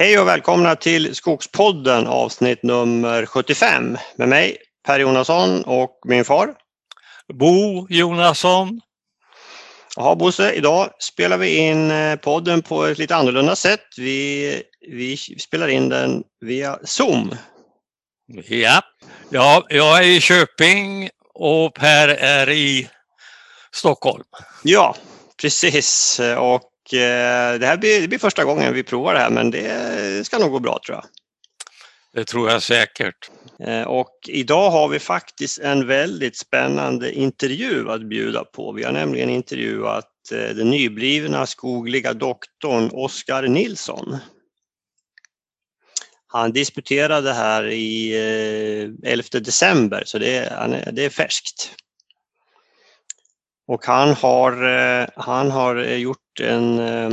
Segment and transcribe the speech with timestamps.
[0.00, 4.56] Hej och välkomna till Skogspodden avsnitt nummer 75 med mig
[4.86, 6.54] Per Jonasson och min far.
[7.32, 8.80] Bo Jonasson.
[9.96, 13.84] Jaha Bosse, idag spelar vi in eh, podden på ett lite annorlunda sätt.
[13.96, 17.34] Vi, vi spelar in den via Zoom.
[18.48, 18.82] Ja.
[19.30, 22.88] ja, jag är i Köping och Per är i
[23.72, 24.24] Stockholm.
[24.62, 24.96] Ja,
[25.40, 26.20] precis.
[26.38, 30.38] Och det här blir, det blir första gången vi provar det här men det ska
[30.38, 31.04] nog gå bra tror jag.
[32.12, 33.30] Det tror jag säkert.
[33.60, 38.72] Eh, och idag har vi faktiskt en väldigt spännande intervju att bjuda på.
[38.72, 44.16] Vi har nämligen intervjuat eh, den nyblivna skogliga doktorn Oskar Nilsson.
[46.26, 48.14] Han disputerade här i
[49.02, 51.74] 11 december så det är, det är färskt.
[53.66, 57.10] Och han har, han har gjort en, eh,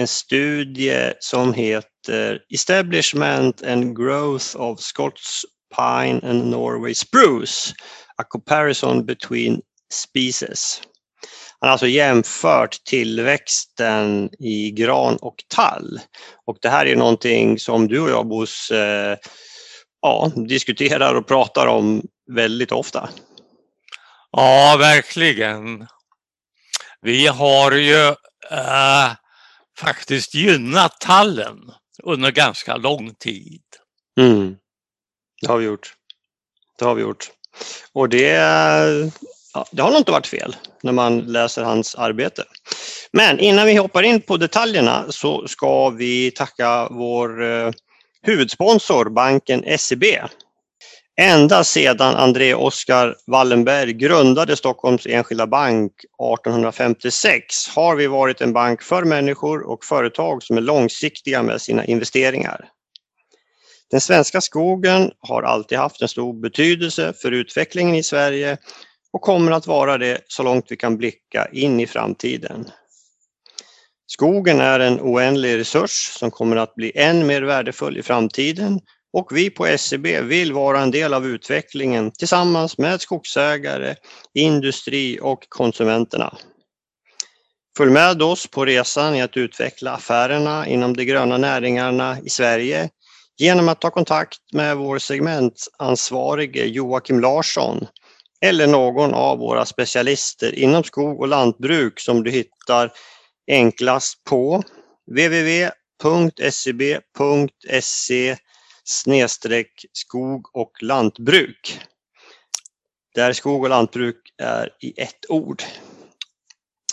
[0.00, 5.44] en studie som heter Establishment and Growth of Scots
[5.76, 7.74] Pine and Norway Spruce,
[8.18, 9.60] a comparison between
[9.92, 10.82] species.
[11.60, 16.00] Han har alltså jämfört tillväxten i gran och tall.
[16.46, 19.16] Och det här är någonting som du och jag Bos, eh,
[20.02, 23.08] ja, diskuterar och pratar om väldigt ofta.
[24.32, 25.86] Ja, verkligen.
[27.00, 28.14] Vi har ju
[28.50, 29.12] äh,
[29.78, 33.62] faktiskt gynnat tallen under ganska lång tid.
[34.20, 34.56] Mm.
[35.40, 35.94] Det har vi gjort.
[36.78, 37.30] Det har vi gjort.
[37.92, 38.28] Och det,
[39.54, 42.44] ja, det har nog inte varit fel när man läser hans arbete.
[43.12, 47.70] Men innan vi hoppar in på detaljerna så ska vi tacka vår eh,
[48.22, 50.04] huvudsponsor, banken SEB.
[51.20, 58.82] Ända sedan André Oskar Wallenberg grundade Stockholms Enskilda Bank 1856 har vi varit en bank
[58.82, 62.68] för människor och företag som är långsiktiga med sina investeringar.
[63.90, 68.56] Den svenska skogen har alltid haft en stor betydelse för utvecklingen i Sverige
[69.12, 72.70] och kommer att vara det så långt vi kan blicka in i framtiden.
[74.06, 78.80] Skogen är en oändlig resurs som kommer att bli än mer värdefull i framtiden
[79.12, 83.94] och vi på SEB vill vara en del av utvecklingen tillsammans med skogsägare,
[84.34, 86.34] industri och konsumenterna.
[87.76, 92.90] Följ med oss på resan i att utveckla affärerna inom de gröna näringarna i Sverige
[93.38, 97.86] genom att ta kontakt med vår segmentansvarige Joakim Larsson
[98.44, 102.92] eller någon av våra specialister inom skog och lantbruk som du hittar
[103.50, 104.62] enklast på
[105.10, 105.56] www.seb.se
[108.84, 111.80] snedstreck skog och lantbruk.
[113.14, 115.62] Där skog och lantbruk är i ett ord.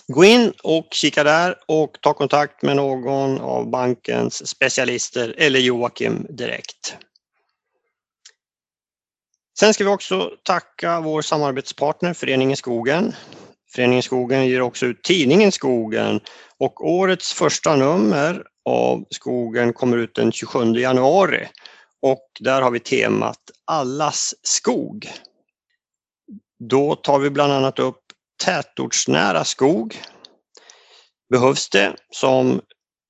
[0.07, 6.27] Gå in och kika där och ta kontakt med någon av bankens specialister eller Joakim
[6.29, 6.97] direkt.
[9.59, 13.15] Sen ska vi också tacka vår samarbetspartner Föreningen Skogen.
[13.75, 16.19] Föreningen Skogen ger också ut tidningen Skogen
[16.57, 21.47] och årets första nummer av Skogen kommer ut den 27 januari
[22.01, 25.11] och där har vi temat Allas skog.
[26.69, 28.01] Då tar vi bland annat upp
[28.43, 30.01] tätortsnära skog.
[31.29, 32.61] Behövs det, som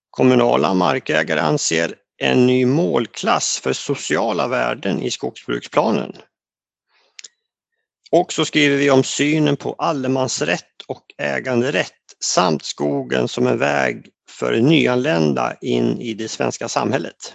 [0.09, 6.15] kommunala markägare anser, en ny målklass för sociala värden i skogsbruksplanen?
[8.11, 14.09] Och så skriver vi om synen på allemansrätt och äganderätt samt skogen som en väg
[14.29, 17.33] för nyanlända in i det svenska samhället.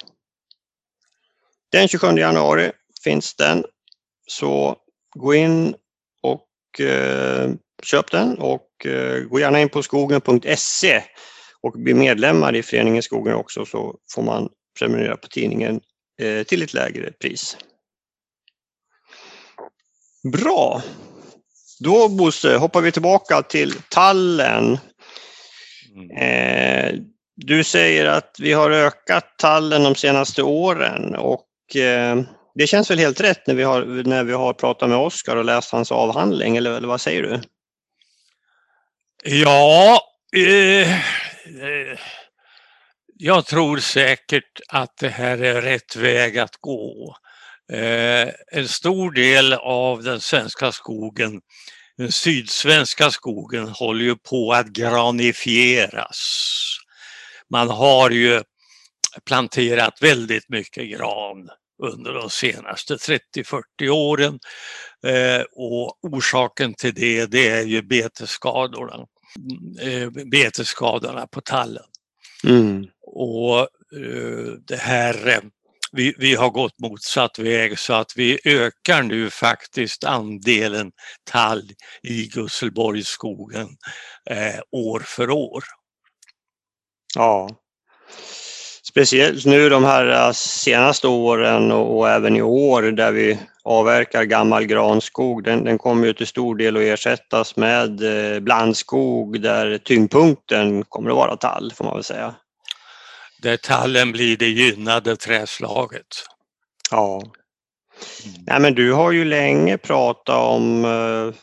[1.74, 2.72] Den 27 januari
[3.04, 3.64] finns den.
[4.26, 4.76] Så
[5.16, 5.74] gå in
[6.22, 7.50] och eh,
[7.82, 11.02] köp den och eh, gå gärna in på skogen.se
[11.62, 14.48] och bli medlemmar i föreningen Skogen också så får man
[14.78, 15.80] prenumerera på tidningen
[16.20, 17.56] eh, till ett lägre pris.
[20.32, 20.82] Bra!
[21.80, 24.78] Då Bosse hoppar vi tillbaka till tallen.
[25.94, 26.10] Mm.
[26.10, 27.00] Eh,
[27.36, 32.22] du säger att vi har ökat tallen de senaste åren och Eh,
[32.54, 35.44] det känns väl helt rätt när vi har, när vi har pratat med Oskar och
[35.44, 37.40] läst hans avhandling, eller, eller vad säger du?
[39.24, 40.00] Ja,
[40.36, 41.98] eh, eh,
[43.14, 47.16] jag tror säkert att det här är rätt väg att gå.
[47.72, 51.40] Eh, en stor del av den svenska skogen,
[51.96, 56.48] den sydsvenska skogen, håller ju på att granifieras.
[57.50, 58.42] Man har ju
[59.24, 61.48] planterat väldigt mycket gran
[61.82, 64.38] under de senaste 30-40 åren.
[65.06, 69.06] Eh, och orsaken till det, det är ju betesskadorna,
[69.80, 71.84] eh, betesskadorna på tallen.
[72.44, 72.86] Mm.
[73.02, 73.68] Och
[74.66, 75.40] det här
[75.96, 80.92] vi, vi har gått motsatt väg så att vi ökar nu faktiskt andelen
[81.24, 81.70] tall
[82.02, 83.68] i Gusselborgsskogen
[84.30, 85.64] eh, år för år.
[87.14, 87.48] Ja.
[88.94, 94.64] Speciellt nu de här senaste åren och, och även i år där vi avverkar gammal
[94.64, 95.44] granskog.
[95.44, 98.02] Den, den kommer ju till stor del att ersättas med
[98.34, 102.34] eh, blandskog där tyngdpunkten kommer att vara tall får man väl säga
[103.44, 106.06] där tallen blir det gynnade träslaget.
[106.90, 107.22] Ja.
[108.46, 111.34] Nej, men du har ju länge pratat om uh,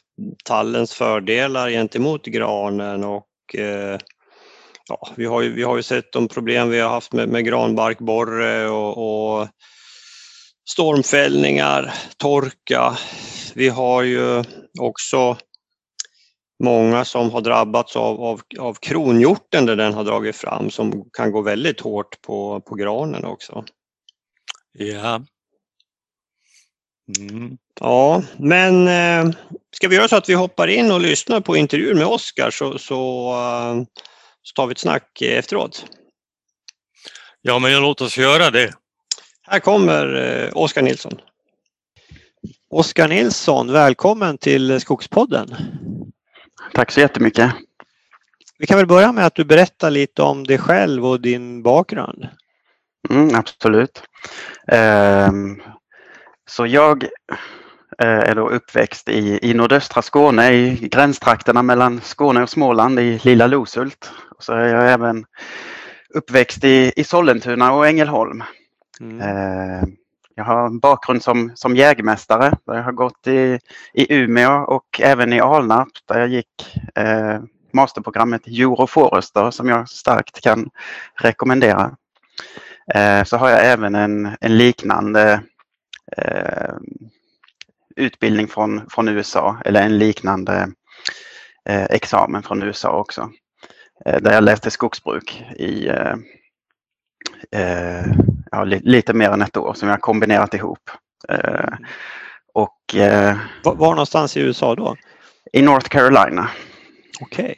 [0.46, 3.28] tallens fördelar gentemot granen och
[4.90, 7.46] ja, vi, har ju, vi har ju sett de problem vi har haft med, med
[7.46, 8.98] granbarkborre och,
[9.42, 9.48] och
[10.70, 12.98] stormfällningar, torka.
[13.56, 14.44] Vi har ju
[14.80, 15.38] också
[16.64, 21.32] många som har drabbats av, av, av kronhjorten där den har dragit fram som kan
[21.32, 23.64] gå väldigt hårt på, på granen också.
[24.74, 25.22] Ja.
[27.20, 27.58] Mm.
[27.80, 29.36] Ja, men eh,
[29.76, 32.78] ska vi göra så att vi hoppar in och lyssnar på intervjun med Oskar så,
[32.78, 33.84] så, uh,
[34.44, 35.86] så tar vi ett snack efteråt.
[37.42, 38.74] Ja, men låt oss göra det.
[39.48, 41.20] Här kommer eh, Oskar Nilsson.
[42.70, 45.56] Oskar Nilsson, välkommen till Skogspodden.
[46.74, 47.52] Tack så jättemycket.
[48.58, 52.28] Vi kan väl börja med att du berättar lite om dig själv och din bakgrund.
[53.10, 54.04] Mm, absolut.
[54.72, 55.64] Um,
[56.50, 57.06] så jag
[58.08, 63.48] är då uppväxt i, i nordöstra Skåne i gränstrakterna mellan Skåne och Småland i Lilla
[63.48, 64.12] Loshult.
[64.38, 65.26] Och så är jag även
[66.14, 68.44] uppväxt i, i Sollentuna och Ängelholm.
[69.00, 69.22] Mm.
[69.22, 69.84] Uh,
[70.36, 72.58] jag har en bakgrund som, som jägmästare.
[72.66, 73.60] Jag har gått i,
[73.94, 77.40] i Umeå och även i Alnarp där jag gick eh,
[77.74, 80.70] masterprogrammet Euroforester som jag starkt kan
[81.16, 81.96] rekommendera.
[82.94, 85.42] Eh, så har jag även en, en liknande
[86.18, 86.76] eh,
[87.96, 90.72] utbildning från, från USA eller en liknande
[91.70, 93.32] eh, examen från USA också.
[94.06, 96.16] Eh, där jag läste skogsbruk i eh,
[97.52, 98.06] eh,
[98.52, 100.90] ja, li lite mer än ett år som jag kombinerat ihop.
[101.30, 101.74] Eh,
[102.54, 104.96] och, eh, var, var, någonstans i USA då?
[105.54, 106.50] I North Carolina.
[107.22, 107.56] Okej.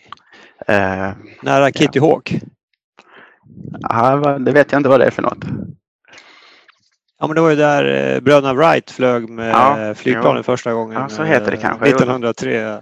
[0.60, 1.12] Okay.
[1.42, 2.06] Nära Kitty ja.
[2.06, 2.34] Hawk?
[3.80, 5.46] Ja, det vet jag inte vad det är för något.
[7.24, 10.44] Ja men det var ju där eh, bröderna Wright flög med ja, flygplanen jo.
[10.44, 11.02] första gången.
[11.02, 11.90] Ja, så heter det kanske.
[11.90, 12.82] 1903.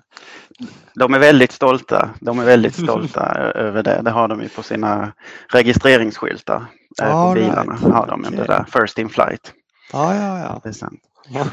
[0.95, 2.09] De är väldigt stolta.
[2.19, 3.21] De är väldigt stolta
[3.55, 4.01] över det.
[4.01, 5.11] Det har de ju på sina
[5.47, 6.65] registreringsskyltar.
[7.01, 7.93] All på bilarna right.
[7.93, 8.35] har de okay.
[8.35, 9.53] det där First in flight.
[9.93, 10.59] Ja, ja, ja.
[10.63, 11.01] Det är sant.
[11.29, 11.45] Ja.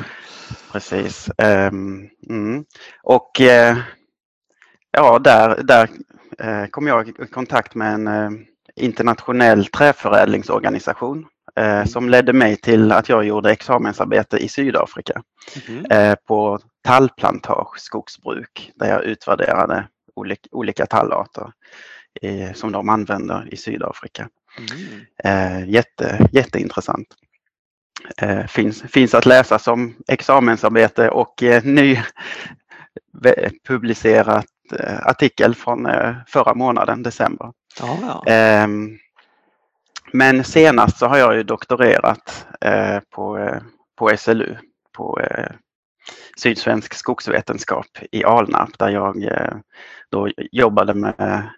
[0.73, 1.31] Precis.
[1.39, 2.65] Um, mm.
[3.03, 3.79] Och uh,
[4.91, 5.89] ja, där, där
[6.45, 8.31] uh, kom jag i kontakt med en uh,
[8.77, 11.27] internationell träförädlingsorganisation
[11.59, 11.87] mm.
[11.87, 15.23] som ledde mig till att jag gjorde examensarbete i Sydafrika
[15.69, 16.17] mm.
[16.27, 21.53] på tallplantage skogsbruk där jag utvärderade olika, olika tallarter
[22.55, 24.29] som de använder i Sydafrika.
[24.59, 25.01] Mm.
[25.25, 27.07] Eh, jätte, jätteintressant.
[28.17, 31.99] Eh, finns, finns att läsa som examensarbete och eh, ny
[33.69, 34.47] publicerat
[34.81, 37.53] eh, artikel från eh, förra månaden, december.
[37.81, 38.23] Ja, ja.
[40.13, 43.51] Ehm, men senast så har jag ju doktorerat eh, på,
[43.99, 44.57] på SLU,
[44.97, 45.21] på
[46.37, 49.31] Sydsvensk skogsvetenskap i Alnarp där jag
[50.11, 51.49] då jobbade med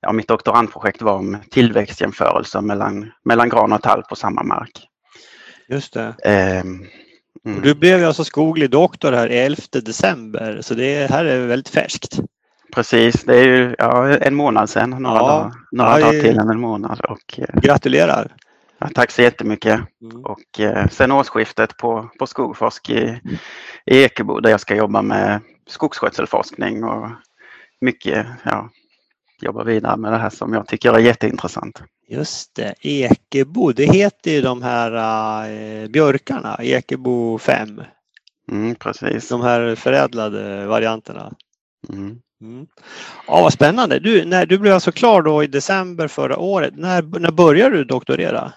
[0.00, 4.88] ja, mitt doktorandprojekt var om tillväxtjämförelser mellan, mellan gran och tall på samma mark.
[5.68, 6.14] Just det.
[6.24, 7.62] Eh, mm.
[7.62, 12.20] Du blev alltså skoglig doktor här 11 december så det här är väldigt färskt.
[12.72, 16.50] Precis, det är ju ja, en månad sedan, några, ja, dagar, några dagar till än
[16.50, 17.00] en månad.
[17.00, 18.36] Och, eh, Gratulerar!
[18.78, 19.80] Ja, tack så jättemycket!
[20.02, 20.24] Mm.
[20.24, 23.20] Och eh, sen årsskiftet på, på Skogforsk i,
[23.86, 27.10] i Ekebo där jag ska jobba med skogsskötselforskning och
[27.80, 28.70] mycket ja,
[29.40, 31.82] jobba vidare med det här som jag tycker är jätteintressant.
[32.08, 34.92] Just det, Ekebo, det heter ju de här
[35.82, 37.82] äh, björkarna, Ekebo 5.
[38.52, 39.28] Mm, precis.
[39.28, 41.32] De här förädlade varianterna.
[41.88, 42.18] Mm.
[42.40, 42.66] Mm.
[43.26, 43.98] Ja, vad spännande.
[43.98, 46.76] Du, när, du blev alltså klar då i december förra året.
[46.76, 48.52] När, när började du doktorera?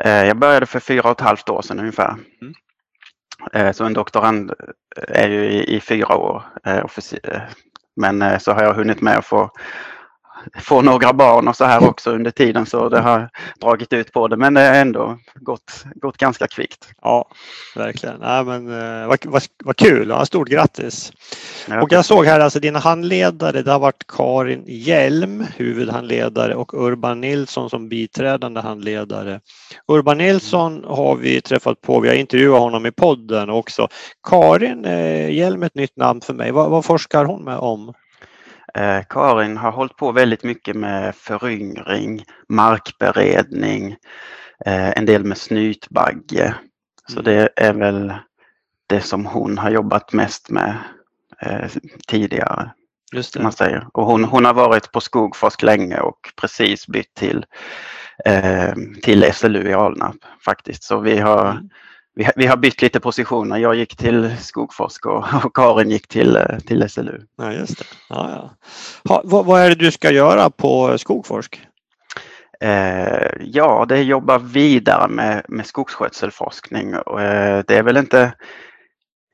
[0.00, 2.16] Eh, jag började för fyra och ett halvt år sedan ungefär.
[2.42, 2.54] Mm.
[3.52, 4.52] Eh, så en doktorand
[5.08, 6.42] är ju i, i fyra år.
[6.64, 6.86] Eh,
[7.96, 9.50] men så har jag hunnit med att få
[10.62, 13.30] få några barn och så här också under tiden så det har
[13.60, 16.88] dragit ut på det men det har ändå gått, gått ganska kvickt.
[17.02, 17.28] Ja,
[17.76, 18.16] verkligen.
[18.20, 21.12] Ja, men, eh, vad, vad, vad kul, ja, stort grattis.
[21.68, 26.86] Ja, Och jag såg här alltså dina handledare, det har varit Karin Hjelm, huvudhandledare och
[26.86, 29.40] Urban Nilsson som biträdande handledare.
[29.88, 33.88] Urban Nilsson har vi träffat på, vi har intervjuat honom i podden också.
[34.28, 36.52] Karin eh, Hjelm är ett nytt namn för mig.
[36.52, 37.94] Vad, vad forskar hon med om?
[38.74, 43.96] Eh, Karin har hållit på väldigt mycket med föryngring, markberedning,
[44.66, 46.54] eh, en del med snytbagge.
[47.08, 47.24] Så Mm.
[47.24, 48.14] det är väl
[48.86, 50.76] det som hon har jobbat mest med
[51.42, 51.70] eh,
[52.08, 52.70] tidigare.
[53.12, 53.56] Just kan man det.
[53.56, 53.86] säger.
[53.92, 57.44] Och hon, hon har varit på Skogforsk länge och precis bytt till,
[58.24, 60.82] eh, till SLU i Alnarp faktiskt.
[60.84, 61.68] Så vi har, Mm.
[62.20, 63.56] Vi, har- vi har bytt lite positioner.
[63.58, 67.20] Jag gick till Skogforsk och, och Karin gick till, eh, till SLU.
[67.36, 67.84] Ja, just det.
[68.08, 68.50] Ja, ja.
[69.08, 71.60] Ha, vad, vad är det du ska göra på Skogforsk?
[72.60, 78.32] Eh, ja, det är jobba vidare med, med skogsskötselforskning och eh, det är väl inte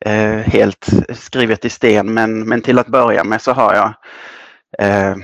[0.04, 3.94] eh, helt skrivet i sten men, men till att börja med så har jag
[4.86, 5.16] eh,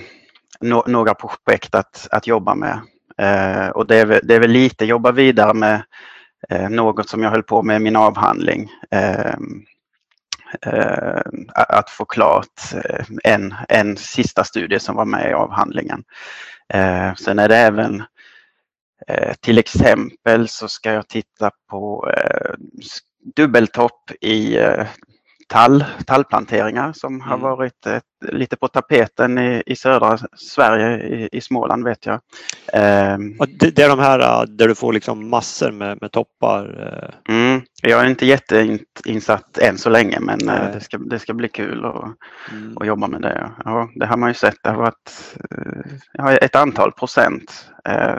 [0.60, 2.80] no, några projekt att, att jobba med.
[3.18, 5.82] Eh, och det är, det är väl lite jobba vidare med
[6.48, 8.70] eh, något som jag höll på med i min avhandling.
[8.90, 9.34] Eh,
[10.66, 11.20] eh,
[11.54, 16.04] att få klart eh, en, en sista studie som var med i avhandlingen.
[17.18, 18.04] Sen är det även
[19.40, 22.10] till exempel så ska jag titta på
[23.36, 24.58] dubbeltopp i
[25.48, 27.40] tall, tallplanteringar som har Mm.
[27.40, 32.20] varit ett, lite på tapeten i, i södra Sverige, i, i Småland vet jag.
[32.72, 36.12] Eh, Ja, Det, det är de här äh, där du får liksom massor med, med
[36.12, 36.64] toppar.
[37.28, 37.34] eh.
[37.34, 40.70] mm, jag är inte jätteinsatt än så länge men Nej.
[40.74, 42.04] det, ska, det ska bli kul att
[42.52, 42.76] Mm.
[42.76, 43.50] och jobba med det.
[43.64, 44.56] Ja, det har man ju sett.
[44.62, 45.34] Det har varit
[46.12, 47.66] ja, ett antal procent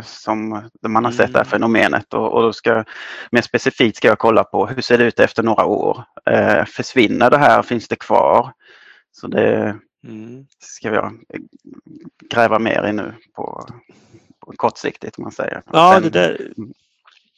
[0.03, 1.50] som man har sett det här Mm.
[1.51, 2.83] fenomenet och, och då ska
[3.31, 6.03] mer specifikt ska jag kolla på hur ser det ut efter några år?
[6.65, 7.62] Försvinner det här?
[7.62, 8.51] Finns det kvar?
[9.12, 9.75] Så det
[10.07, 10.45] Mm.
[10.60, 11.13] ska jag
[12.29, 13.67] gräva mer i nu på,
[14.39, 15.62] på kortsiktigt om man säger.
[15.74, 16.53] Ja, Sen- det där,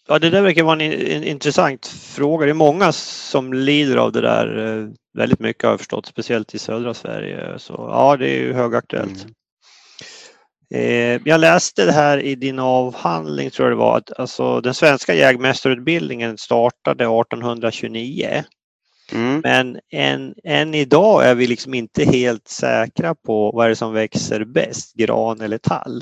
[0.08, 2.46] ja, det där verkar vara en, en intressant fråga.
[2.46, 6.56] Det är många som lider av det där eh, väldigt mycket har jag förstått, speciellt
[6.56, 7.60] i södra Sverige.
[7.60, 9.24] Så ja, det är ju högaktuellt.
[9.24, 9.34] Mm.
[10.74, 14.74] Eh, jag läste det här i din avhandling, tror jag det var, att alltså, den
[14.74, 18.44] svenska jägmästarutbildningen startade 1829.
[19.12, 19.42] Mm.
[19.44, 23.94] Men än, än idag är vi liksom inte helt säkra på vad är det som
[23.94, 26.02] växer bäst, gran eller tall.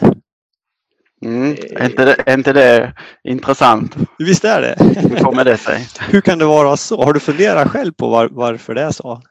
[1.26, 1.52] Mm.
[1.52, 2.94] Är, inte det, är inte det
[3.24, 3.96] intressant?
[4.20, 4.76] Visst är det?
[5.10, 5.88] Hur kommer det sig?
[6.10, 7.04] Hur kan det vara så?
[7.04, 9.22] Har du funderat själv på var, varför det är så?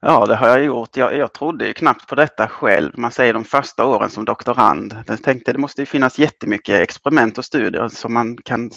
[0.00, 0.96] Ja, det har jag gjort.
[0.96, 2.92] Jag, jag trodde ju knappt på detta själv.
[2.96, 4.96] Man säger de första åren som doktorand.
[5.06, 8.70] Jag tänkte det måste ju finnas jättemycket experiment och studier som man kan,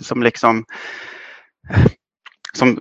[0.00, 0.64] som liksom,
[2.54, 2.78] som,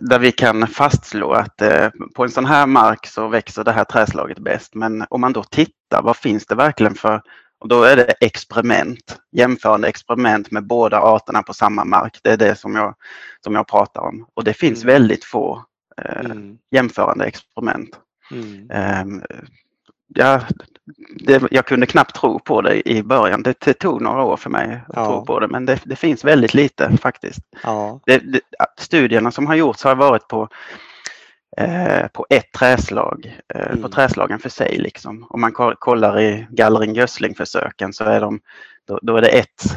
[0.00, 3.84] där vi kan fastslå att eh, på en sån här mark så växer det här
[3.84, 4.74] träslaget bäst.
[4.74, 7.22] Men om man då tittar, vad finns det verkligen för
[7.60, 12.18] och då är det experiment, jämförande experiment med båda arterna på samma mark.
[12.22, 12.94] Det är det som jag,
[13.44, 14.26] som jag pratar om.
[14.34, 14.94] Och det finns Mm.
[14.94, 15.64] väldigt få
[16.02, 16.58] eh, Mm.
[16.70, 17.90] jämförande experiment.
[18.30, 18.70] Mm.
[18.70, 19.22] Ehm,
[20.14, 20.40] ja,
[21.26, 23.42] det, jag kunde knappt tro på det i början.
[23.42, 25.06] Det, det tog några år för mig att Ja.
[25.06, 27.40] tro på det, men det, det finns väldigt lite faktiskt.
[27.62, 28.00] Ja.
[28.78, 30.48] Studierna som har gjorts har varit på,
[31.56, 33.82] eh, på ett träslag, eh, Mm.
[33.82, 34.78] på träslagen för sig.
[34.78, 35.26] Liksom.
[35.30, 38.40] Om man ko- kollar i gallring-gödsling-försöken så är de,
[38.88, 39.76] då, då är det ett,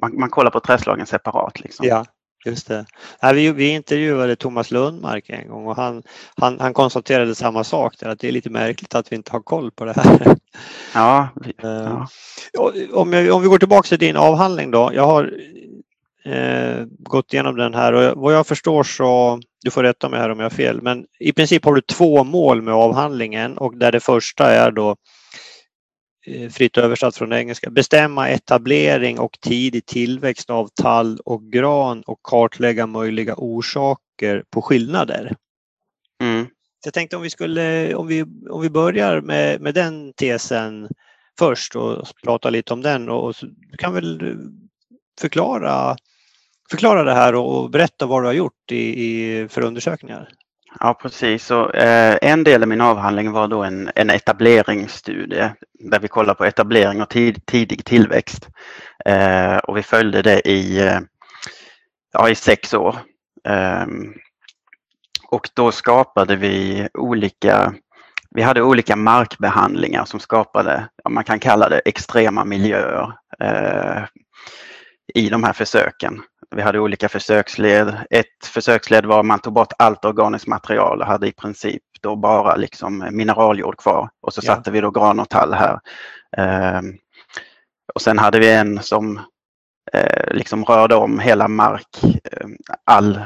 [0.00, 1.60] man, man kollar på träslagen separat.
[1.60, 1.86] Liksom.
[1.86, 2.04] ja,
[2.44, 2.86] just det.
[3.22, 6.02] Nej, vi, vi intervjuade Thomas Lundmark en gång och han,
[6.36, 9.40] han, han konstaterade samma sak, där, att det är lite märkligt att vi inte har
[9.40, 10.36] koll på det här.
[10.94, 11.28] Ja,
[11.64, 12.06] Eh,
[12.52, 12.72] ja.
[12.92, 14.90] Om, jag, om vi går tillbaka till din avhandling då.
[14.94, 15.32] Jag har
[16.24, 20.30] eh, gått igenom den här och vad jag förstår så, du får rätta mig här
[20.30, 23.92] om jag har fel, men i princip har du två mål med avhandlingen och där
[23.92, 24.96] det första är då
[26.50, 32.86] fritt översatt från engelska, bestämma etablering och tidig tillväxt av tall och gran och kartlägga
[32.86, 35.36] möjliga orsaker på skillnader.
[36.22, 36.46] Mm.
[36.84, 40.88] Jag tänkte om vi skulle, om vi, om vi börjar med, med den tesen
[41.38, 43.34] först och prata lite om den och, och
[43.70, 44.36] du kan väl
[45.20, 45.96] förklara,
[46.70, 50.28] förklara det här och, och berätta vad du har gjort i, i, för undersökningar.
[50.80, 56.00] Ja precis, så, eh, en del av min avhandling var då en, en etableringsstudie där
[56.00, 58.48] vi kollar på etablering och tid, tidig tillväxt.
[59.04, 61.00] Eh, och vi följde det i, eh,
[62.12, 62.96] ja, i sex år.
[63.48, 64.14] Ehm,
[65.28, 67.74] och då skapade vi olika
[68.30, 74.04] vi hade olika markbehandlingar som skapade, man kan kalla det extrema miljöer eh,
[75.14, 76.22] i de här försöken.
[76.50, 77.96] Vi hade olika försöksled.
[78.10, 82.16] Ett försöksled var att man tog bort allt organiskt material och hade i princip då
[82.16, 84.10] bara liksom mineraljord kvar.
[84.20, 84.54] Och så ja.
[84.54, 85.80] satte vi då gran och tall här.
[86.36, 86.80] Eh,
[87.94, 89.20] och sen hade vi en som
[89.92, 92.48] eh, liksom rörde om hela mark, eh,
[92.84, 93.20] all,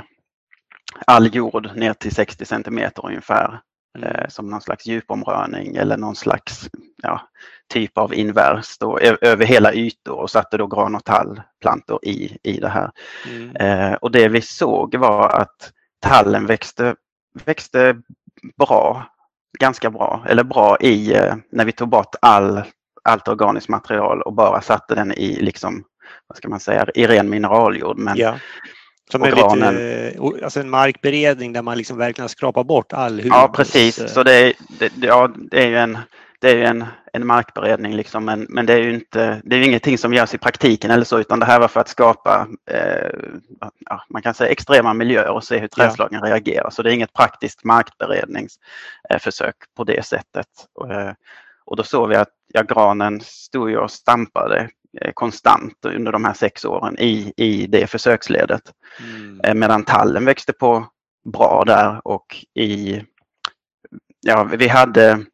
[1.06, 3.60] all jord ner till 60 centimeter ungefär.
[3.98, 4.08] Mm.
[4.08, 6.68] Eh, som någon slags djupomrörning eller någon slags
[7.02, 7.28] ja,
[7.68, 12.52] typ av invers då, över hela ytor och satte då gran och tallplantor i, i
[12.60, 12.90] det här.
[13.30, 13.56] Mm.
[13.56, 16.94] Eh, och det vi såg var att tallen växte,
[17.44, 17.96] växte
[18.56, 19.06] bra,
[19.58, 22.62] ganska bra, eller bra i eh, när vi tog bort all,
[23.04, 25.84] allt organiskt material och bara satte den i liksom,
[26.26, 27.98] vad ska man säga, i ren mineraljord.
[27.98, 28.34] Men ja.
[29.10, 33.26] Som är lite, alltså en markberedning där man liksom verkligen skrapar bort all humus.
[33.26, 35.98] Ja precis, så det är, det, ja, det är ju en,
[36.40, 39.98] det är en, en markberedning liksom, men, men det är ju inte, det är ingenting
[39.98, 43.10] som görs i praktiken eller så, utan det här var för att skapa, eh,
[43.78, 46.30] ja, man kan säga extrema miljöer och se hur trädslagen ja.
[46.30, 46.70] reagerar.
[46.70, 50.48] Så det är inget praktiskt markberedningsförsök på det sättet.
[50.74, 51.12] Och, eh,
[51.64, 54.68] och då såg vi att ja, granen stod och stampade
[55.00, 58.62] Eh, konstant under de här sex åren i, i det försöksledet.
[59.00, 59.40] Mm.
[59.44, 60.86] Eh, medan tallen växte på
[61.32, 63.02] bra där och i,
[64.20, 65.24] ja vi hade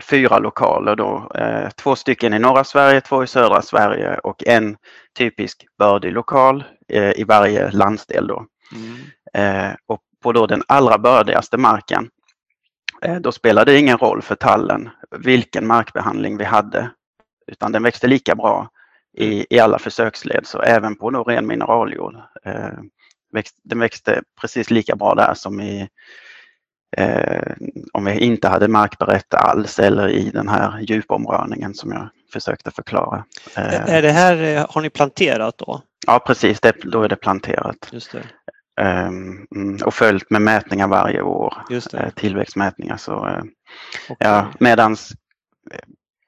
[0.00, 4.76] fyra lokaler då, eh, två stycken i norra Sverige, två i södra Sverige och en
[5.18, 8.46] typisk bördig lokal eh, i varje landsdel då.
[8.74, 8.96] Mm.
[9.34, 12.08] Eh, och på då den allra bördigaste marken
[13.20, 16.90] då spelade det ingen roll för tallen vilken markbehandling vi hade
[17.46, 18.70] utan den växte lika bra
[19.16, 19.46] i, mm.
[19.50, 22.16] i alla försöksled, så även på då ren mineraljord.
[22.44, 22.78] Eh,
[23.64, 25.88] den växte precis lika bra där som i
[26.96, 27.52] eh,
[27.92, 33.24] om vi inte hade markberett alls eller i den här djupomrörningen som jag försökte förklara.
[33.56, 35.82] Eh, är det här, eh, har ni planterat då?
[36.06, 37.88] Ja precis, det, då är det planterat.
[37.92, 38.22] Just det.
[38.80, 39.46] Um,
[39.84, 42.96] och följt med mätningar varje år, uh, tillväxtmätningar.
[42.96, 43.42] Så, uh,
[44.08, 44.16] okay.
[44.18, 45.12] ja, medans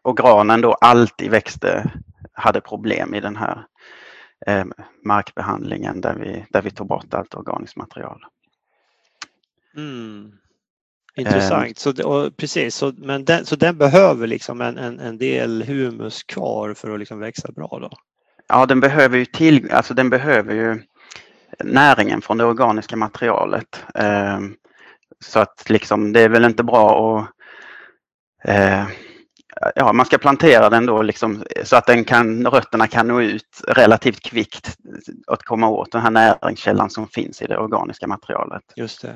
[0.03, 1.91] och granen då alltid växte,
[2.33, 3.65] hade problem i den här
[4.47, 4.65] eh,
[5.05, 8.25] markbehandlingen där vi, där vi tog bort allt organiskt material.
[9.77, 10.33] Mm.
[11.19, 11.67] Intressant.
[11.67, 15.63] Eh, så, och, precis, så, men den, så den behöver liksom en, en, en del
[15.63, 17.91] humus kvar för att liksom växa bra då?
[18.49, 20.83] Ja, den behöver ju, till, alltså den behöver ju
[21.65, 23.85] näringen från det organiska materialet.
[23.95, 24.39] Eh,
[25.25, 27.29] så att liksom, det är väl inte bra att
[28.49, 28.87] eh,
[29.75, 33.63] ja, man ska plantera den då liksom, så att den kan, rötterna kan nå ut
[33.69, 34.77] relativt kvickt
[35.27, 38.63] att komma åt den här näringskällan som finns i det organiska materialet.
[38.77, 39.15] Just det.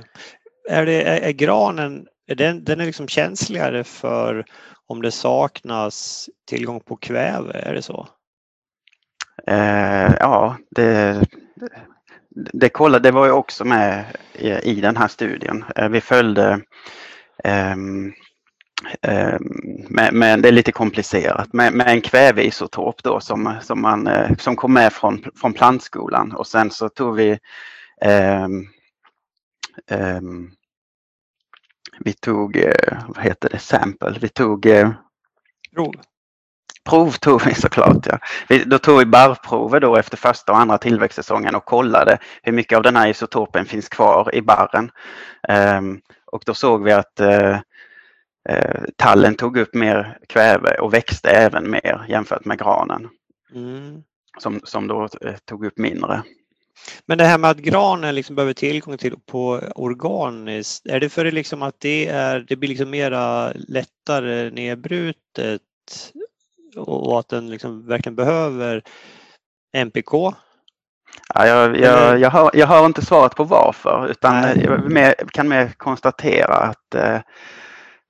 [0.68, 4.44] Är, det, är, är granen, är den, den är liksom känsligare för
[4.87, 8.09] om det saknas tillgång på kväve, är det så?
[9.46, 11.20] Eh, ja, det,
[12.53, 15.64] det, kollade, det var ju också med i, i den här studien.
[15.77, 16.61] Eh, vi följde
[17.44, 18.12] ehm,
[19.03, 19.37] eh,
[20.11, 24.57] men det är lite komplicerat med, med en kväveisotop då som, som, man, eh, som
[24.57, 27.38] kom med från, från plantskolan och sen så tog vi
[28.03, 28.66] ehm,
[31.98, 34.90] vi tog, eh, vad heter det, sample, vi tog eh,
[35.74, 35.94] prov.
[36.85, 38.06] Prov tog vi såklart.
[38.06, 38.18] Ja.
[38.48, 42.76] Vi, då tog vi barrprover då efter första och andra tillväxtsäsongen och kollade hur mycket
[42.76, 44.90] av den här isotopen finns kvar i barren.
[45.78, 47.56] Um, och då såg vi att uh,
[48.96, 53.08] tallen tog upp mer kväve och växte även mer jämfört med granen.
[53.54, 54.02] Mm.
[54.38, 55.08] Som, som då
[55.44, 56.22] tog upp mindre.
[57.06, 61.30] Men det här med att granen liksom behöver tillgång till på organiskt, är det för
[61.30, 65.60] liksom att det, är, det blir liksom mera lättare nedbrutet
[66.76, 68.82] och att den liksom verkligen behöver
[69.76, 70.12] MPK?
[71.34, 75.72] Ja, jag, jag, jag, har, jag har inte svaret på varför utan jag kan mer
[75.76, 77.20] konstatera att eh,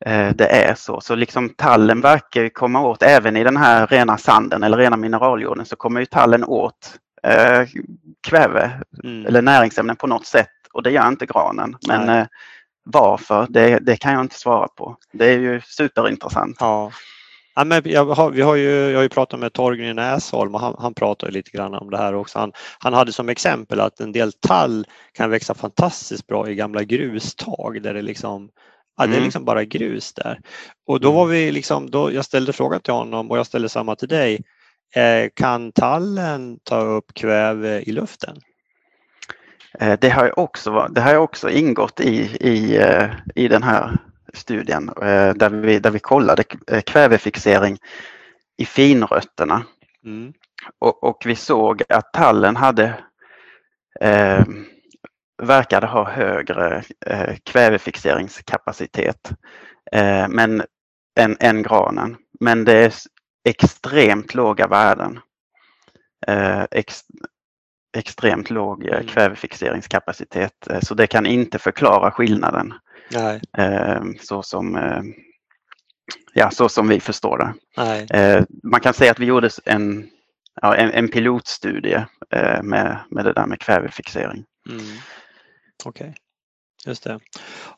[0.07, 1.01] Eh, det är så.
[1.01, 5.67] Så liksom tallen verkar komma åt, även i den här rena sanden eller rena mineraljorden,
[5.67, 7.69] så kommer ju tallen åt eh,
[8.27, 9.27] kväve mm.
[9.27, 11.77] eller näringsämnen på något sätt och det gör inte granen.
[11.89, 12.27] Men eh,
[12.85, 14.97] varför, det, det, kan jag inte svara på.
[15.13, 16.57] Det är ju superintressant.
[16.61, 16.93] Ja.
[17.55, 20.77] Ja, men har, vi har ju, jag har ju pratat med Torgny Näsholm och han,
[20.79, 22.39] han pratar lite grann om det här också.
[22.39, 26.83] Han, han hade som exempel att en del tall kan växa fantastiskt bra i gamla
[26.83, 28.51] grustag där det liksom
[28.97, 29.25] Ja, det är mm.
[29.25, 30.41] liksom bara grus där.
[30.87, 31.33] Och då var mm.
[31.33, 34.41] vi liksom, då, jag ställde frågan till honom och jag ställde samma till dig.
[34.95, 38.37] Eh, kan tallen ta upp kväve i luften?
[39.79, 43.99] Eh, det har också, det har också ingått i, i, eh, i den här
[44.33, 46.45] studien eh, där vi, där vi kollade
[46.87, 47.79] kvävefixering
[48.57, 49.65] i finrötterna.
[50.05, 50.33] Mm.
[50.79, 52.95] Och, och, vi såg att tallen hade
[54.01, 54.45] eh,
[55.43, 59.33] verkade ha högre eh, kvävefixeringskapacitet
[59.93, 60.63] eh, men,
[61.21, 62.17] än, än granen.
[62.41, 62.93] Men det är
[63.45, 65.21] extremt låga värden.
[66.27, 67.01] Eh, ex,
[67.97, 69.07] extremt låg eh, mm.
[69.07, 72.75] kvävefixeringskapacitet eh, så det kan inte förklara skillnaden.
[73.11, 73.41] Nej.
[73.59, 74.79] Eh, så som
[76.35, 77.55] ja, så som vi förstår det.
[77.77, 78.45] Nej.
[78.63, 80.11] Man kan säga att vi gjorde en,
[80.63, 82.07] ja, en, en pilotstudie
[82.63, 84.45] med, med det där med kvävefixering.
[84.71, 84.83] Mm.
[85.85, 86.13] Okej, okay.
[86.87, 87.21] just det.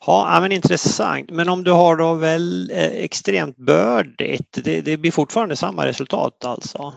[0.01, 1.31] Ja, men intressant.
[1.31, 6.93] Men om du har då väl extremt bördigt, det, det blir fortfarande samma resultat alltså?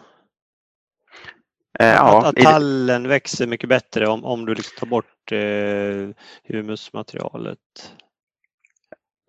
[1.78, 7.58] Eh, att, att tallen växer mycket bättre om, om du liksom tar bort eh, humusmaterialet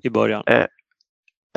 [0.03, 0.43] i början.
[0.47, 0.65] Eh,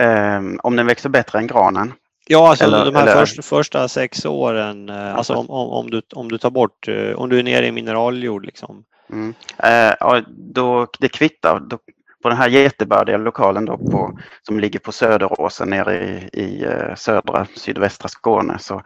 [0.07, 1.93] eh, om den växer bättre än granen?
[2.29, 3.21] Ja, alltså eller, de här eller...
[3.21, 7.13] första, första sex åren, eh, alltså om, om, om, du, om du tar bort, eh,
[7.13, 8.85] om du är nere i mineraljord liksom.
[9.11, 9.35] Mm.
[9.59, 11.61] Eh, då, det kvittar.
[11.61, 11.79] Då,
[12.23, 17.47] på den här jättebördiga lokalen då på, som ligger på Söderåsen nere i, i södra
[17.57, 18.83] sydvästra Skåne så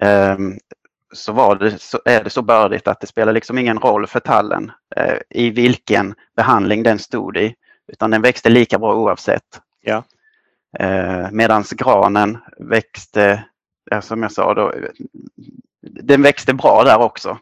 [0.00, 0.36] eh,
[1.12, 4.20] så, var det, så är det så bördigt att det spelar liksom ingen roll för
[4.20, 7.54] tallen eh, i vilken behandling den stod i.
[7.92, 9.60] Utan den växte lika bra oavsett.
[9.80, 10.04] Ja.
[10.78, 13.44] Eh, Medan granen växte,
[14.00, 14.72] som jag sa, då,
[15.82, 17.38] den växte bra där också.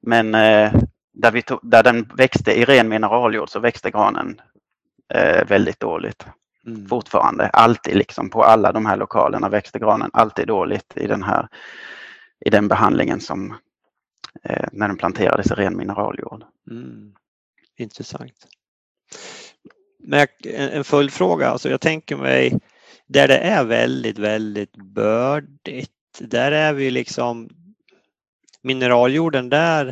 [0.00, 0.72] Men eh,
[1.12, 4.40] där, vi tog, där den växte i ren mineraljord så växte granen
[5.14, 6.26] eh, väldigt dåligt.
[6.66, 6.88] Mm.
[6.88, 11.48] Fortfarande, alltid liksom på alla de här lokalerna växte granen alltid dåligt i den här
[12.44, 13.56] i den behandlingen som
[14.42, 16.44] eh, när den planterades i ren mineraljord.
[16.70, 17.14] Mm.
[17.76, 18.46] Intressant.
[19.98, 22.60] Men en följdfråga, alltså jag tänker mig
[23.06, 27.48] där det är väldigt, väldigt bördigt, där är vi liksom
[28.62, 29.86] mineraljorden där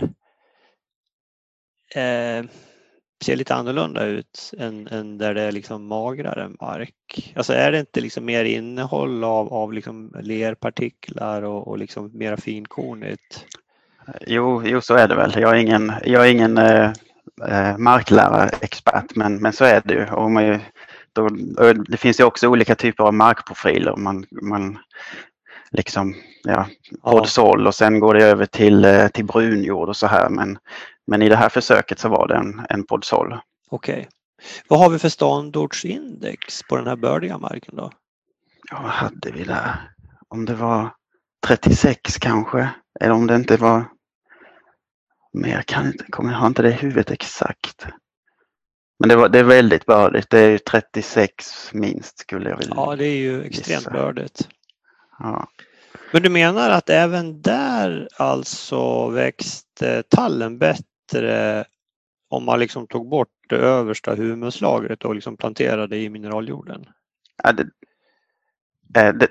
[1.94, 2.44] eh,
[3.24, 7.32] ser lite annorlunda ut än, än, där det är liksom magrare mark.
[7.36, 12.36] Alltså är det inte liksom mer innehåll av, av liksom lerpartiklar och, och liksom mera
[12.36, 13.46] finkornigt?
[14.26, 15.32] Jo, jo, så är det väl.
[15.36, 16.92] Jag är ingen, jag är ingen eh,
[17.48, 20.06] eh marklärarexpert men, men så är det ju.
[20.06, 20.60] Och man,
[21.12, 21.28] då,
[21.88, 23.96] det finns ju också olika typer av markprofiler.
[23.96, 24.78] Man, man
[25.70, 26.66] liksom, ja,
[27.02, 30.28] podsol och sen går det över till, eh, till brunjord och så här.
[30.28, 30.58] Men,
[31.10, 33.38] men i det här försöket så var det en, en podsol.
[33.70, 33.94] Okej.
[33.94, 34.06] Okay.
[34.68, 37.92] Vad har vi för ståndortsindex på den här bördiga marken då?
[38.70, 39.90] Ja, vad hade vi där?
[40.28, 40.90] Om det var
[41.46, 42.68] 36 kanske,
[43.00, 43.84] eller om det inte var
[45.32, 47.86] mer, kan inte, kommer, jag har inte det i huvudet exakt.
[48.98, 52.96] Men det, var, det är väldigt bördigt, det är 36 minst skulle jag vilja Ja,
[52.96, 53.90] det är ju extremt gissa.
[53.90, 54.48] bördigt.
[55.18, 55.48] Ja.
[56.12, 61.64] Men du menar att även där alltså växte tallen bättre bättre
[62.30, 66.86] om man liksom tog bort det översta humuslagret och liksom planterade i mineraljorden?
[67.42, 67.66] Ja, det,
[69.00, 69.28] äh, det,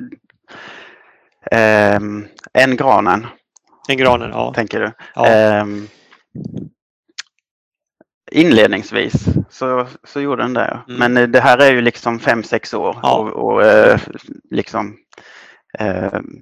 [1.51, 2.01] äh,
[2.53, 3.27] en granen.
[3.87, 4.53] En granen, ja.
[4.53, 4.91] Tänker du?
[5.15, 5.27] Ja.
[5.27, 5.65] Äh,
[8.31, 10.83] inledningsvis så, så gjorde den det.
[10.87, 10.99] Mm.
[10.99, 13.17] Men eh, det här är ju liksom fem sex år ja.
[13.17, 13.99] och, och eh,
[14.49, 14.97] liksom
[15.79, 16.41] ehm,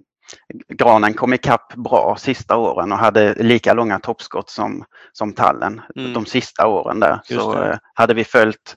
[0.70, 6.14] granen kom ikapp bra sista åren och hade lika långa toppskott som, som tallen mm.
[6.14, 7.22] de sista åren där.
[7.30, 7.70] Just så det.
[7.70, 8.76] Eh, hade vi följt,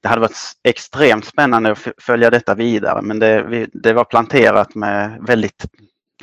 [0.00, 5.18] det hade varit extremt spännande att följa detta vidare men det, det var planterat med
[5.26, 5.64] väldigt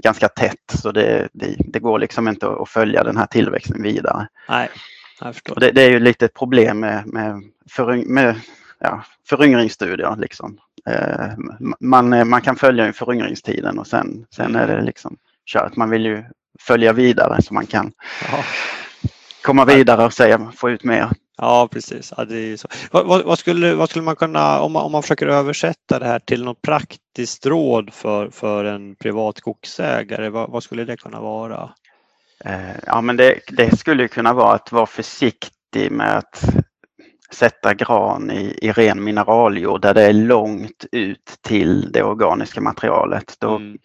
[0.01, 4.27] ganska tätt så det, det, det, går liksom inte att följa den här tillväxten vidare.
[4.49, 4.69] Nej,
[5.21, 5.59] jag förstår.
[5.59, 8.35] Det, det, är ju lite ett problem med, med, föryng, med
[8.79, 10.15] ja, föryngringsstudier.
[10.17, 10.59] Liksom.
[10.89, 11.29] Eh,
[11.79, 15.75] man, eh, man kan följa föryngringstiden och sen, sen är det liksom kört.
[15.75, 16.23] Man vill ju
[16.59, 17.91] följa vidare så man kan
[18.31, 18.43] ja.
[19.43, 21.09] komma vidare och säga, få ut mer.
[21.37, 22.13] Ja, precis.
[22.17, 22.25] Ja,
[22.57, 22.67] så.
[22.91, 26.19] Vad, vad, skulle, vad skulle man kunna, om man, om man försöker översätta det här
[26.19, 31.69] till något praktiskt råd för, för en privat skogsägare, vad, vad skulle det kunna vara?
[32.45, 36.43] Eh, ja, men det, det skulle kunna vara att vara försiktig med att
[37.33, 43.35] sätta gran i, i ren mineraljord där det är långt ut till det organiska materialet.
[43.39, 43.77] Då, mm.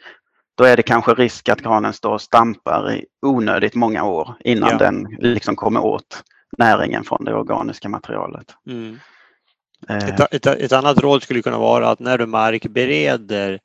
[0.54, 4.70] då är det kanske risk att granen står och stampar i onödigt många år innan
[4.70, 4.78] ja.
[4.78, 6.22] den liksom kommer åt
[6.59, 8.54] näringen från det organiska materialet.
[8.66, 8.98] Mm.
[9.88, 9.96] Eh.
[9.96, 13.61] Ett, ett, ett, annat råd skulle kunna vara att när du markbereder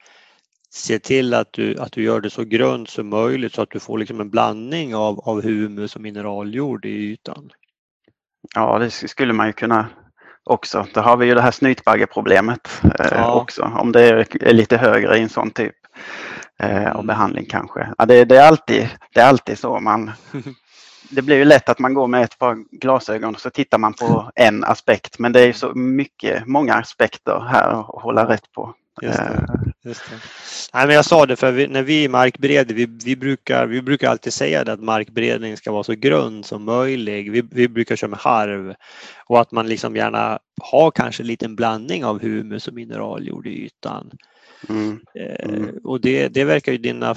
[0.71, 3.79] se till att du, att du gör det så grunt som möjligt så att du
[3.79, 7.51] får liksom en blandning av, av humus och mineraljord i ytan.
[8.55, 9.87] Ja, det skulle man ju kunna
[10.43, 10.85] också.
[10.93, 13.33] Då har vi ju det här snytbaggeproblemet eh, Ja.
[13.33, 13.71] också.
[13.77, 15.75] Om det är, är lite högre i en sån typ
[16.59, 17.07] eh, av Mm.
[17.07, 17.89] behandling kanske.
[17.97, 19.79] Ja, det, det, är alltid, det är alltid så.
[19.79, 20.11] Man,
[21.09, 23.93] det blir ju lätt att man går med ett par glasögon och så tittar man
[23.93, 25.19] på en aspekt.
[25.19, 28.73] Men det är ju så mycket, många aspekter här att hålla rätt på.
[29.03, 29.11] Eh,
[29.85, 30.15] Just det.
[30.73, 34.09] Nej, men jag sa det för vi, när vi markbereder, vi, vi, brukar, vi brukar
[34.09, 37.31] alltid säga det att markberedningen ska vara så grund som möjlig.
[37.31, 38.73] Vi, vi brukar köra med harv
[39.25, 43.65] och att man liksom gärna har kanske en liten blandning av humus och mineraljord i
[43.65, 44.11] ytan.
[44.69, 45.77] mm, Eh, Mm.
[45.83, 47.15] Och det, det verkar ju dina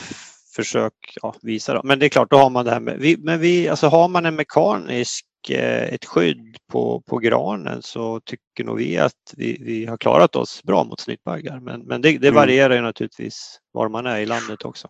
[0.57, 1.75] försök ja, visa.
[1.75, 1.81] Då.
[1.85, 4.09] Men det är klart, då har man det här med, vi, men vi, alltså har
[4.09, 9.87] man en mekanisk, ett skydd på, på granen så tycker nog vi att vi, vi
[9.87, 11.61] har klarat oss bra mot snytbaggar.
[11.61, 12.35] Men, men det, det Mm.
[12.35, 14.89] varierar ju naturligtvis var man är i landet också.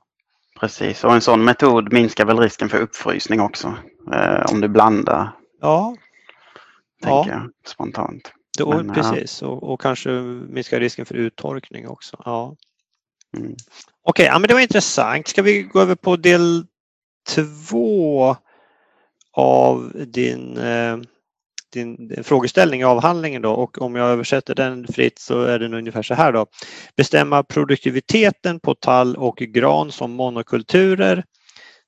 [0.61, 3.75] precis, och en sån metod minskar väl risken för uppfrysning också.
[4.13, 5.97] Eh, om du blandar, Ja,
[7.03, 7.39] tänker Ja.
[7.43, 8.33] jag spontant.
[8.59, 8.95] då, Men, ja.
[8.95, 9.43] precis.
[9.43, 10.11] Och, och kanske
[10.49, 12.23] minska risken för uttorkning också.
[12.25, 12.57] Ja.
[13.37, 13.55] Mm.
[14.03, 15.29] Okej, ja, men det var intressant.
[15.29, 16.67] Ska vi gå över på del
[17.29, 18.37] två
[19.33, 20.59] av din,
[21.73, 25.75] din, din frågeställning i avhandlingen då och om jag översätter den fritt så är den
[25.75, 26.47] ungefär så här då.
[26.97, 31.25] Bestämma produktiviteten på tall och gran som monokulturer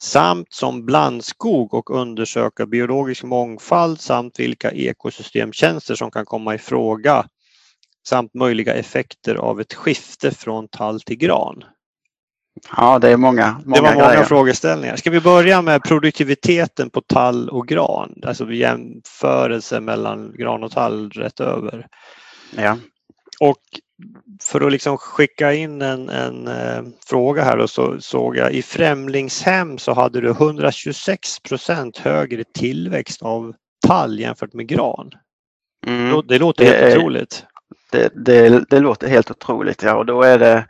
[0.03, 7.27] samt som blandskog och undersöka biologisk mångfald samt vilka ekosystemtjänster som kan komma i fråga
[8.09, 11.65] samt möjliga effekter av ett skifte från tall till gran.
[12.77, 14.25] Ja, det är många, många Det var många grejer.
[14.25, 14.97] frågeställningar.
[14.97, 18.15] Ska vi börja med produktiviteten på tall och gran?
[18.27, 21.87] Alltså jämförelse mellan gran och tall rätt över.
[22.57, 22.77] Ja.
[23.41, 23.57] Och
[24.43, 28.63] för att liksom skicka in en, en eh, fråga här då, så såg jag i
[28.63, 33.55] Främlingshem så hade du 126 procent högre tillväxt av
[33.87, 35.11] tall jämfört med gran.
[35.87, 36.23] Mm.
[36.27, 37.45] Det låter Det helt är- otroligt.
[37.93, 39.95] Det, det, det låter helt otroligt, ja.
[39.95, 40.67] Och då är det,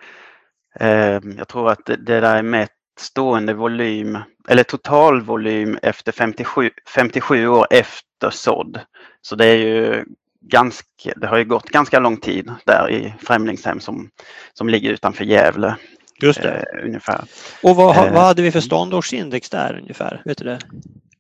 [1.37, 7.67] jag tror att det, där är mätt stående volym, eller totalvolym efter 57, 57 år
[7.71, 8.81] efter sådd.
[9.23, 10.05] Så det är ju
[10.41, 14.11] ganska, det har ju gått ganska lång tid där i Främlingshem som,
[14.55, 15.77] som ligger utanför Gävle
[16.23, 16.65] Just det.
[16.73, 17.25] eh, ungefär.
[17.63, 20.23] Och vad, eh, vad hade vi för ståndårsindex där ungefär?
[20.25, 20.59] Vet du det?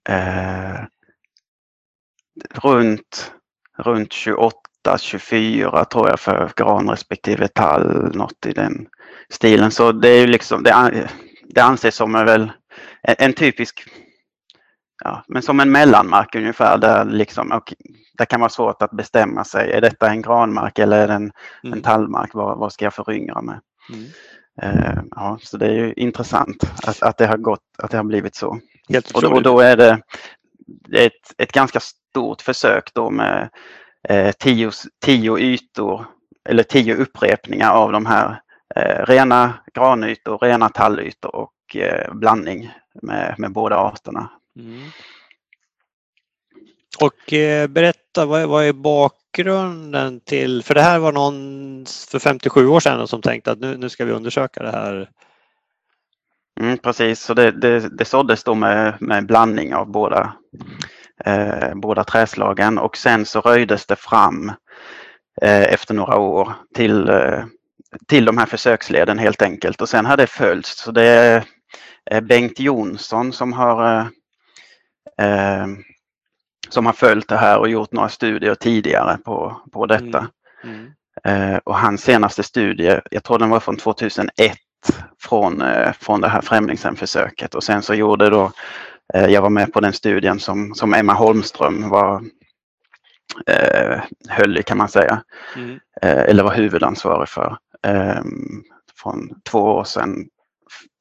[0.09, 0.85] Eh,
[2.55, 3.33] runt,
[3.79, 4.57] runt 28,
[4.99, 8.87] 24 tror jag för gran respektive tall, något i den
[9.31, 9.71] stilen.
[9.71, 11.09] Så det är ju liksom, det,
[11.49, 12.53] det anses som en, väl,
[13.03, 13.85] en, en typisk,
[15.05, 17.75] ja, men som en mellanmark ungefär där liksom, och
[18.19, 19.73] det kan vara svårt att bestämma sig.
[19.73, 21.83] Är detta en granmark eller är det en, en Mm.
[21.83, 22.31] tallmark?
[22.35, 23.61] Vad, vad ska jag föryngra med?
[23.93, 24.05] Mm.
[24.63, 28.05] Eh, ja, så det är ju intressant att, att det har gått, att det har
[28.05, 28.59] blivit så.
[29.15, 30.01] Och då, och då är det
[30.93, 33.49] ett, ett ganska stort försök då med
[34.09, 34.71] eh, tio,
[35.05, 36.07] tio ytor
[36.49, 38.41] eller tio upprepningar av de här
[38.77, 42.71] eh, rena granytor, rena tallytor och eh, blandning
[43.03, 44.31] med, med båda arterna.
[44.59, 44.83] Mm.
[47.01, 52.19] Och eh, berätta, vad är, vad är bakgrunden till, för det här var någon för
[52.19, 55.11] 57 år sedan som tänkte att nu, nu ska vi undersöka det här.
[56.61, 60.33] Mm, precis, så det, det, det såddes då med, med blandning av båda,
[61.25, 64.53] eh, båda träslagen och sen så röjdes det fram
[65.43, 67.45] eh, efter några år till, eh,
[68.09, 70.79] till de här försöksleden helt enkelt och sen har det följts.
[70.79, 71.45] Så det är
[72.11, 74.07] eh, Bengt Jonsson som har eh,
[75.27, 75.67] eh,
[76.69, 80.29] som har följt det här och gjort några studier tidigare på, på detta.
[80.65, 80.93] Mm.
[81.25, 84.59] Eh, och hans senaste studie, jag tror den var från 2001,
[85.23, 85.65] från,
[86.01, 87.55] från det här Främlingshemförsöket.
[87.55, 88.53] Och sen så gjorde då,
[89.15, 92.25] jag var med på den studien som, som Emma Holmström var,
[93.47, 95.23] eh, höll i kan man säga,
[95.57, 95.71] Mm.
[96.03, 97.57] eh, eller var huvudansvarig för.
[97.87, 98.23] Eh,
[99.03, 100.29] från två år sedan,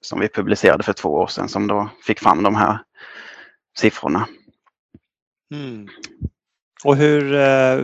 [0.01, 2.79] som vi publicerade för två år sedan, som då fick fram de här
[3.79, 4.27] siffrorna.
[5.53, 5.87] Mm.
[6.85, 7.75] Och hur, eh,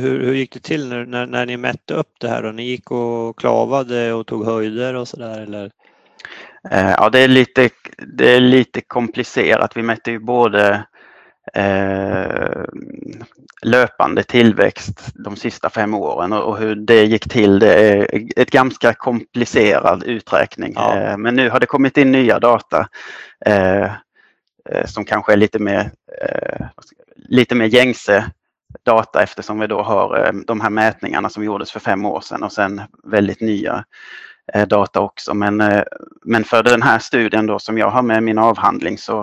[0.00, 2.42] hur, hur gick det till när, när, när ni mätte upp det här?
[2.42, 2.52] Då?
[2.52, 5.64] Ni gick och klavade och tog höjder och sådär eller?
[5.64, 5.70] Eh,
[6.70, 9.76] Ja, det är lite, det är lite komplicerat.
[9.76, 10.84] Vi mätte ju både
[11.54, 12.64] eh,
[13.62, 17.58] löpande tillväxt de sista fem åren och, hur det gick till.
[17.58, 20.72] Det är ett ganska komplicerad uträkning.
[20.76, 20.96] Ja.
[20.96, 22.88] Eh, men nu har det kommit in nya data
[23.46, 23.84] eh,
[24.70, 25.90] eh, som kanske är lite mer,
[26.22, 26.66] eh,
[27.16, 28.24] lite mer gängse
[28.82, 32.42] data eftersom vi då har eh, de här mätningarna som gjordes för fem år sedan
[32.42, 33.82] och sen väldigt nya eh,
[34.68, 35.34] data också.
[35.34, 35.82] Men, eh,
[36.24, 39.20] men för den här studien då som jag har med min avhandling så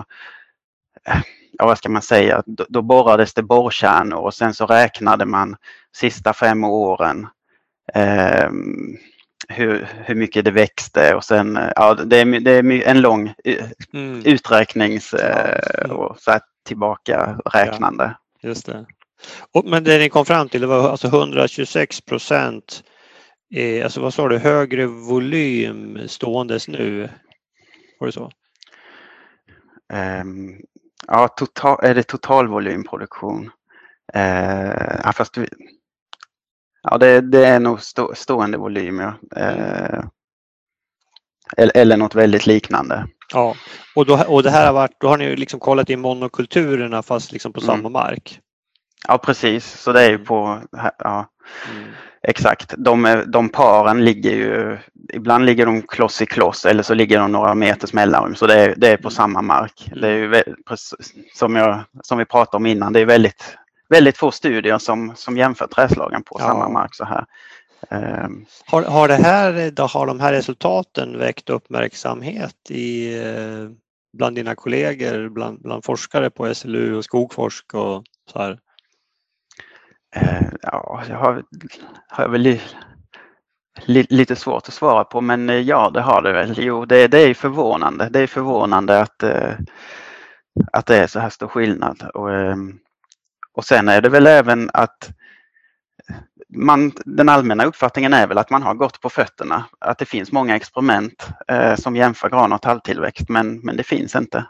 [1.08, 5.26] eh, ja, vad ska man säga, då, då borrades det borrkärnor och sen så räknade
[5.26, 5.56] man
[5.96, 7.28] sista fem åren
[7.94, 8.50] eh,
[9.48, 13.34] hur, hur mycket det växte och sen, ja det är, det är en lång
[13.94, 14.26] mm.
[14.26, 18.16] uträknings eh, och så här tillbaka räknande.
[18.42, 18.86] Ja, just det.
[19.52, 22.84] Och, men det ni kom fram till det var alltså 126 procent,
[23.56, 27.10] eh, alltså vad sa du, högre volym ståendes nu?
[28.00, 28.32] Var det så?
[29.94, 30.62] Um,
[31.08, 33.52] ja, total, är det totalvolymproduktion?
[34.16, 35.48] Uh, ja, fast vi,
[36.84, 39.00] ja, det, det, är nog stå, stående volym.
[39.00, 39.14] Ja.
[39.38, 40.04] Uh,
[41.58, 43.08] eller, eller något väldigt liknande.
[43.34, 43.56] Ja,
[43.96, 47.32] och, då, och det här har varit, då har ni liksom kollat i monokulturerna fast
[47.32, 47.68] liksom på mm.
[47.68, 48.40] samma mark?
[49.08, 50.26] Ja precis, så det är ju mm.
[50.26, 50.62] på,
[50.98, 51.32] ja,
[51.72, 51.92] mm.
[52.28, 52.74] Exakt.
[52.78, 54.78] De, de paren ligger ju,
[55.14, 58.56] ibland ligger de kloss i kloss eller så ligger de några meters mellanrum så det
[58.56, 59.12] är, det är på mm.
[59.12, 59.92] samma mark.
[59.96, 60.44] Det är ju,
[61.34, 63.58] som, jag, som vi pratade om innan, det är väldigt,
[63.90, 66.48] väldigt få studier som, som jämför träslagen på ja.
[66.48, 67.26] samma mark så här.
[67.90, 73.70] Um, har, har, det här, då har de här resultaten väckt uppmärksamhet i, eh,
[74.18, 78.60] bland dina kollegor, bland, bland forskare på SLU och Skogforsk och så här?
[80.16, 81.44] Eh, ja, det har,
[82.08, 82.62] har väl li,
[83.86, 86.54] li, lite svårt att svara på men eh, ja det har det väl.
[86.58, 88.10] Jo det, det är förvånande.
[88.10, 89.54] Det är förvånande att, eh,
[90.74, 92.04] att det är så här stor skillnad.
[92.14, 92.80] Och, ehm,
[93.54, 95.12] och sen är det väl även att
[96.54, 99.66] man, den allmänna uppfattningen är väl att man har gått på fötterna.
[99.80, 104.16] Att det finns många experiment eh, som jämför gran och talltillväxt men, men det finns
[104.16, 104.46] inte.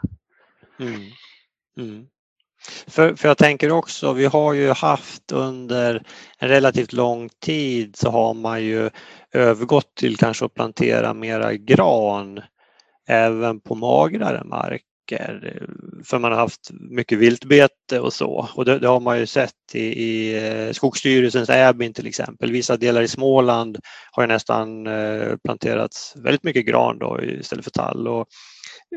[0.78, 1.00] Mm.
[1.78, 2.06] Mm.
[2.86, 6.02] För, för jag tänker också, vi har ju haft under
[6.38, 8.90] en relativt lång tid så har man ju
[9.32, 12.40] övergått till kanske att plantera mera gran
[13.08, 15.58] även på magrare marker.
[16.04, 19.74] För man har haft mycket viltbete och så och det, det har man ju sett
[19.74, 22.52] i, i eh, Skogsstyrelsens Äbyn till exempel.
[22.52, 23.78] Vissa delar i Småland
[24.10, 28.08] har ju nästan eh, planterats väldigt mycket gran då istället för tall.
[28.08, 28.26] Och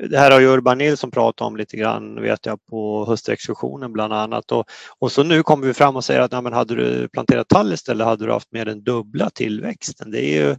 [0.09, 4.13] det här har ju Urban Nilsson pratat om lite grann vet jag på höstexkursionen bland
[4.13, 7.07] annat och, och så nu kommer vi fram och säger att ja, men hade du
[7.07, 10.11] planterat tall istället hade du haft mer än dubbla tillväxten.
[10.11, 10.55] Det är ju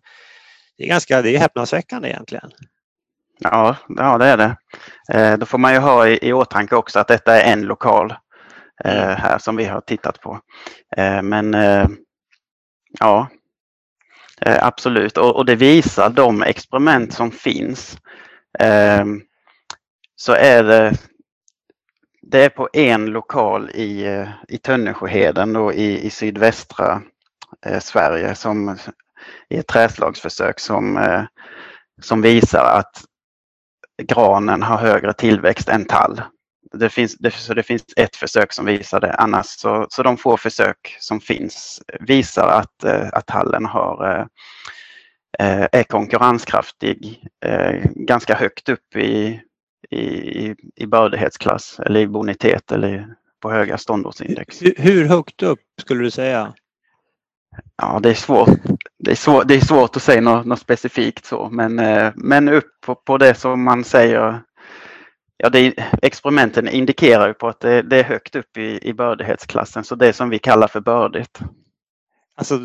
[0.79, 2.51] det är ganska det är häpnadsväckande egentligen.
[3.39, 4.57] Ja, ja det är det.
[5.13, 8.15] Eh, då får man ju ha i, i åtanke också att detta är en lokal
[8.85, 9.17] eh, mm.
[9.17, 10.41] här som vi har tittat på.
[10.97, 11.89] Eh, men eh,
[13.01, 13.29] ja,
[14.41, 17.99] eh, absolut och, och, det visar de experiment som finns
[18.59, 19.23] Ehm,
[20.17, 20.93] så är det,
[22.23, 27.03] det är på en lokal i, eh, i Tönnesjöheden då i, i sydvästra
[27.67, 28.79] eh, Sverige som
[29.49, 31.23] i ett träslagsförsök som, eh,
[32.03, 33.05] som visar att
[34.03, 36.23] granen har högre tillväxt än tall.
[36.73, 40.17] Det finns, det, så det finns ett försök som visar det, annars så, så de
[40.17, 44.27] få försök som finns visar att, eh, att tallen har Eh,
[45.39, 49.41] är konkurrenskraftig eh, ganska högt upp i,
[49.91, 54.63] i, i bördighetsklass eller i bonitet eller på höga ståndortsindex.
[54.77, 56.55] Hur högt upp skulle du säga?
[57.77, 58.49] Ja, det är svårt.
[58.99, 62.49] Det är svårt, det är svårt att säga något, något specifikt så, men, eh, men
[62.49, 64.41] upp på, på det som man säger.
[65.37, 69.85] Ja, det, experimenten indikerar ju på att det, det är högt upp i, i bördighetsklassen,
[69.85, 71.41] så det som vi kallar för bördigt.
[72.37, 72.61] Alltså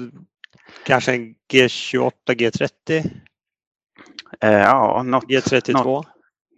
[0.84, 3.10] Kanske en G28, G30?
[4.42, 5.84] Eh, ja, något, G32?
[5.84, 6.08] Något,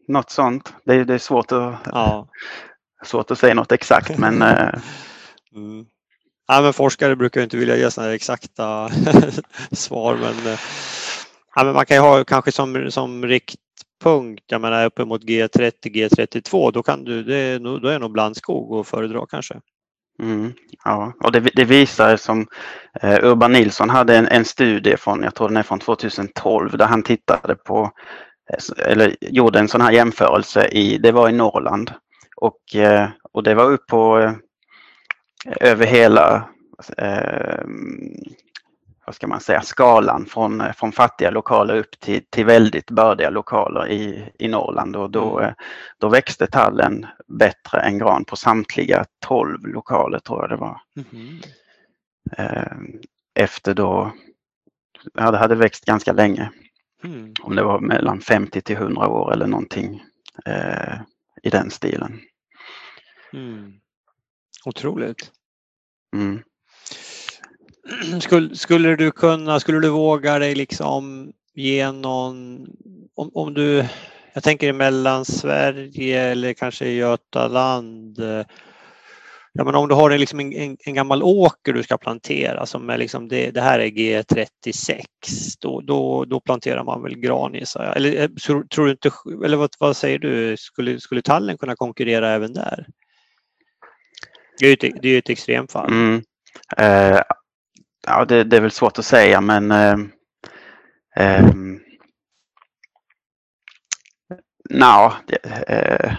[0.08, 0.74] något sånt.
[0.86, 2.28] Det är, det är svårt, att, ja.
[3.06, 4.70] svårt att säga något exakt men eh...
[5.56, 5.86] mm.
[6.48, 8.90] Ja, men forskare brukar inte vilja ge sådana exakta
[9.72, 10.60] svar men, eh,
[11.56, 16.72] ja, men man kan ju ha kanske som, som riktpunkt, jag menar uppemot G30, G32,
[16.72, 19.60] då, kan du, det, då är nog blandskog att föredra kanske.
[20.20, 22.48] Mm, ja, och det, det visar som
[23.02, 26.86] eh, Urban Nilsson hade en, en, studie från, jag tror den är från 2012, där
[26.86, 27.92] han tittade på,
[28.54, 31.92] eh, eller gjorde en sån här jämförelse i, det var i Norrland.
[32.36, 34.34] Och, eh, och det var upp på eh,
[35.70, 36.50] över hela
[36.98, 37.66] eh,
[39.06, 43.88] vad ska man säga, skalan från, från fattiga lokaler upp till, till väldigt bördiga lokaler
[43.92, 45.54] i, i Norrland och då, mm.
[45.98, 50.82] då växte tallen bättre än gran på samtliga 12 lokaler tror jag det var.
[51.12, 51.40] Mm.
[53.36, 54.12] Efter då,
[55.14, 56.52] ja det hade växt ganska länge.
[57.04, 57.34] Mm.
[57.42, 60.04] Om det var mellan 50 till 100 år eller någonting
[60.46, 60.96] eh,
[61.44, 62.20] i den stilen.
[63.34, 63.74] Mm.
[64.66, 65.32] Otroligt.
[66.16, 66.44] Mm.
[68.22, 72.66] Skulle, skulle du kunna, skulle du våga dig liksom ge någon,
[73.16, 73.86] om, om du,
[74.34, 78.20] Jag tänker i Mellansverige eller kanske i Götaland.
[78.20, 78.46] Eh,
[79.54, 82.66] ja, men om du har en, liksom en, en, en gammal åker du ska plantera
[82.66, 85.04] som är liksom det, det här är G36,
[85.62, 87.98] då, då, då planterar man väl gran gissar jag.
[87.98, 89.12] Eller eh, tror, tror du inte,
[89.46, 92.86] eller vad, vad säger du, skulle, skulle tallen kunna konkurrera även där?
[94.60, 95.92] Det är ju ett, det är ett extremfall.
[95.92, 96.22] Mm.
[96.78, 97.22] Eh,
[98.08, 99.98] ja, det, det är väl svårt att säga men eh,
[101.16, 101.80] ehm,
[105.28, 106.14] det- eh,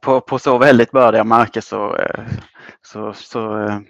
[0.00, 2.24] på, på så väldigt bördiga marker så, eh,
[2.82, 3.80] så, så, eh,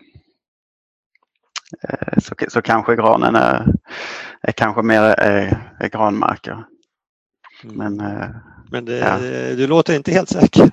[2.19, 3.67] så, så kanske granen är,
[4.43, 6.65] är kanske mer eh, är granmarker.
[7.65, 7.77] Mm.
[7.77, 8.01] Men
[8.71, 9.19] Men det, ja.
[9.57, 10.71] du låter inte helt säker.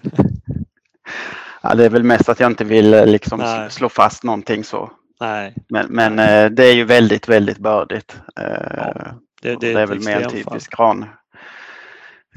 [1.62, 3.72] ja, det är väl mest att jag inte vill liksom Nej.
[3.72, 4.92] slå fast någonting så.
[5.20, 8.18] Nej, Men, men eh, det är ju väldigt, väldigt bördigt.
[8.40, 10.54] Eh, det, och det, det är väl mer en extremfall.
[10.54, 11.06] typisk gran,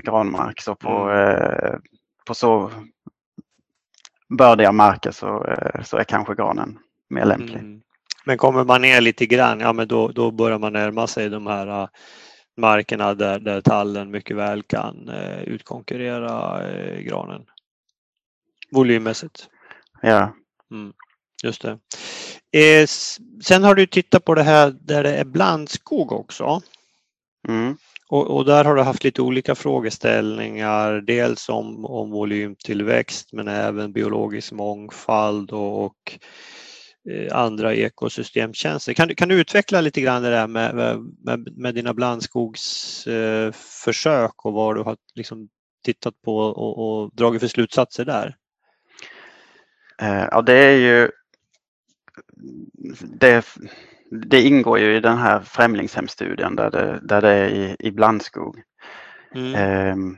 [0.03, 0.61] granmark.
[0.61, 1.29] Så på, Mm.
[1.29, 1.79] eh,
[2.27, 2.71] på så
[4.39, 6.79] bördiga marker så, eh, så är kanske granen
[7.11, 7.59] mer lämplig.
[7.59, 7.83] Mm.
[8.25, 11.47] Men kommer man ner lite grann, ja men då, då börjar man närma sig de
[11.47, 11.89] här
[12.57, 17.45] markerna där, där tallen mycket väl kan äh, utkonkurrera äh, granen.
[18.71, 19.49] Volymmässigt.
[20.03, 20.35] Ja.
[20.71, 20.93] Mm.
[21.45, 21.79] Just det.
[22.53, 22.87] Eh,
[23.45, 26.61] sen har du tittat på det här där det är blandskog också.
[27.49, 27.77] Mm.
[28.09, 33.93] Och, och där har du haft lite olika frågeställningar, dels om, om volymtillväxt men även
[33.93, 36.19] biologisk mångfald och, och
[37.11, 38.93] eh, andra ekosystemtjänster.
[38.93, 40.99] Kan, du- kan du utveckla lite grann det där med, med,
[41.57, 45.49] med, dina blandskogsförsök eh, och vad du har liksom
[45.85, 48.37] tittat på och, och dragit för slutsatser där?
[50.31, 51.11] Ja, det är ju
[53.21, 53.47] det,
[54.11, 58.63] det ingår ju i den här främlingshemstudien där det, där det är i, i blandskog.
[59.35, 59.55] Mm.
[59.55, 60.17] Ehm,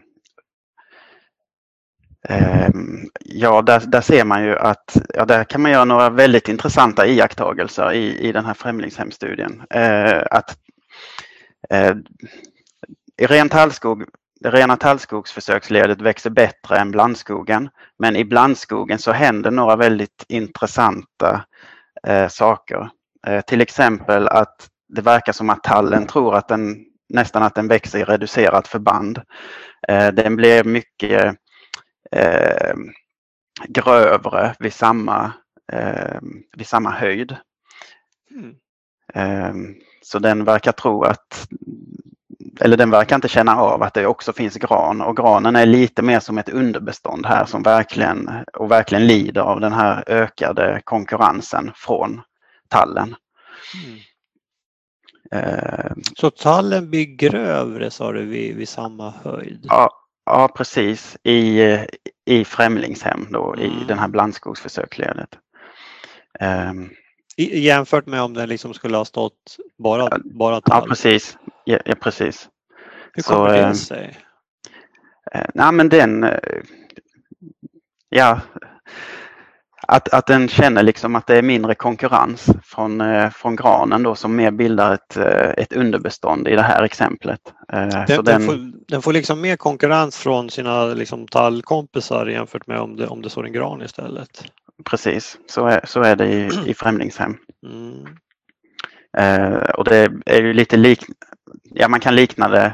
[2.29, 6.49] ehm, ja, där, där ser man ju att ja, där kan man göra några väldigt
[6.49, 9.63] intressanta iakttagelser i, i den här främlingshemstudien.
[9.71, 10.57] Eh, att
[11.71, 11.95] eh,
[13.17, 14.05] i ren tallskog,
[14.41, 17.69] det rena tallskogsförsöksledet växer bättre än blandskogen,
[17.99, 21.45] men i blandskogen så händer några väldigt intressanta
[22.07, 22.91] eh, saker.
[23.27, 27.69] Eh, till exempel att det verkar som att tallen tror att den nästan att den
[27.69, 29.21] växer i reducerat förband.
[29.89, 31.37] Eh, den blir mycket
[32.13, 32.75] eh,
[33.69, 35.33] grövre vid samma,
[35.73, 36.19] eh,
[36.57, 37.37] vid samma höjd.
[38.31, 38.55] Mm.
[39.15, 39.55] Eh,
[40.03, 41.49] så den verkar tro att,
[42.61, 46.03] eller den verkar inte känna av att det också finns gran och granen är lite
[46.03, 51.73] mer som ett underbestånd här som verkligen, och verkligen lider av den här ökade konkurrensen
[51.75, 52.21] från
[52.69, 53.15] tallen.
[53.85, 53.99] Mm.
[55.33, 59.67] Eh, Så tallen blir grövre sa du vid, vid samma höjd?
[59.69, 59.91] Ja,
[60.27, 61.17] ja precis.
[61.23, 61.61] I,
[62.25, 63.87] i främlingshem då, i Mm.
[63.87, 65.29] den här blandskogsförsöksledet.
[66.41, 66.91] Ehm,
[67.37, 70.89] I, jämfört med om den liksom skulle ha stått bara, Ja, bara ja, tall?
[70.89, 71.39] precis.
[71.65, 72.49] Ja, ja, precis.
[73.13, 74.19] Hur så, kommer eh, det sig?
[75.33, 76.25] Eh, nej, men den...
[76.25, 76.39] eh,
[78.09, 78.41] Ja,
[79.89, 84.15] att, att den känner liksom att det är mindre konkurrens från, eh, från granen då
[84.15, 87.41] som mer bildar ett, eh, ett underbestånd i det här exemplet.
[87.73, 92.27] Eh, så Den, den, den, får, den får liksom mer konkurrens från sina liksom tallkompisar
[92.27, 94.45] jämfört med om det, om det står en gran istället.
[94.85, 97.37] Precis, så är, så är det i, i främlingshem.
[97.67, 98.07] Mm.
[99.19, 101.05] Eh, och det är ju lite lik,
[101.63, 102.73] ja man kan likna det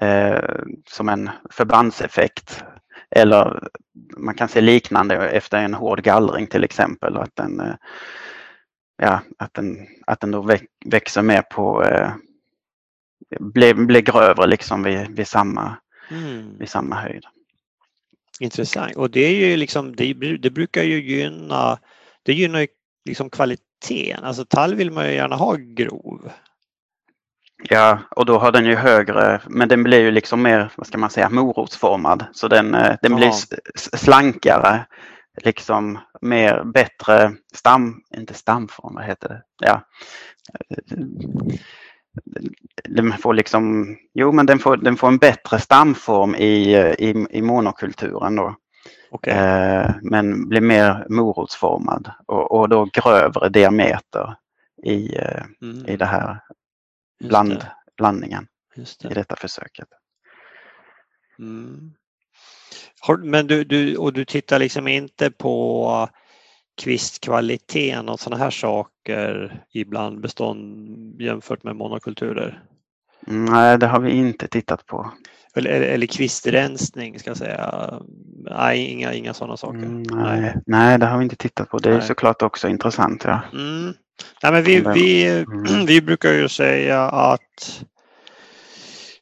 [0.00, 2.64] eh, som en förbandseffekt.
[3.10, 3.68] Eller
[4.16, 7.16] man kan se liknande efter en hård gallring till exempel.
[7.16, 7.74] Att den, eh,
[8.96, 12.12] ja, att den, att den då väx, växer mer på, eh,
[13.40, 15.76] blir, blir grövre liksom vid, vid, samma,
[16.10, 16.58] Mm.
[16.58, 17.24] vid samma höjd.
[18.40, 18.96] Intressant.
[18.96, 21.78] Och det är ju liksom, det, det brukar ju gynna,
[22.22, 22.66] det gynnar ju
[23.04, 24.24] liksom kvaliteten.
[24.24, 26.30] Alltså tall vill man ju gärna ha grov.
[27.68, 30.98] Ja, och då har den ju högre, men den blir ju liksom mer, vad ska
[30.98, 32.24] man säga, morotsformad.
[32.32, 33.32] Så den, eh, den blir
[33.96, 34.86] slankare,
[35.42, 39.42] liksom mer, bättre stam, inte stamform, vad heter det?
[39.58, 39.82] Ja.
[42.84, 47.42] Den får liksom, jo men den får, den får en bättre stamform i, i, i
[47.42, 48.56] monokulturen då.
[49.10, 49.34] Okej.
[49.34, 54.36] Eh, men blir mer morotsformad och, och då grövre diameter
[54.84, 55.86] i, eh, Mm.
[55.86, 56.40] i det här
[57.20, 58.46] Just bland, det, blandningen
[58.76, 59.14] just i det.
[59.14, 59.88] detta försöket.
[61.38, 61.92] Mm.
[63.18, 66.08] Men du, du, och du tittar liksom inte på
[66.82, 72.62] kvistkvaliteten och sådana här saker i blandbestånd jämfört med monokulturer?
[73.26, 75.10] Nej, det har vi inte tittat på.
[75.56, 77.90] Eller, eller kvistrensning ska jag säga.
[78.50, 79.78] Nej, inga, inga sådana saker.
[79.78, 81.78] Mm, nej, nej, det har vi inte tittat på.
[81.78, 82.06] Det är Nej.
[82.06, 83.24] såklart också intressant.
[83.24, 83.40] Ja.
[83.52, 83.92] Mm.
[84.42, 85.86] Nej, men vi, vi, Mm.
[85.86, 87.84] vi brukar ju säga att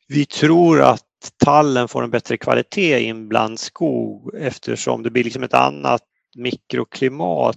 [0.08, 1.02] vi tror att
[1.44, 6.02] tallen får en bättre kvalitet i en blandskog eftersom det blir liksom ett annat
[6.34, 7.56] mikroklimat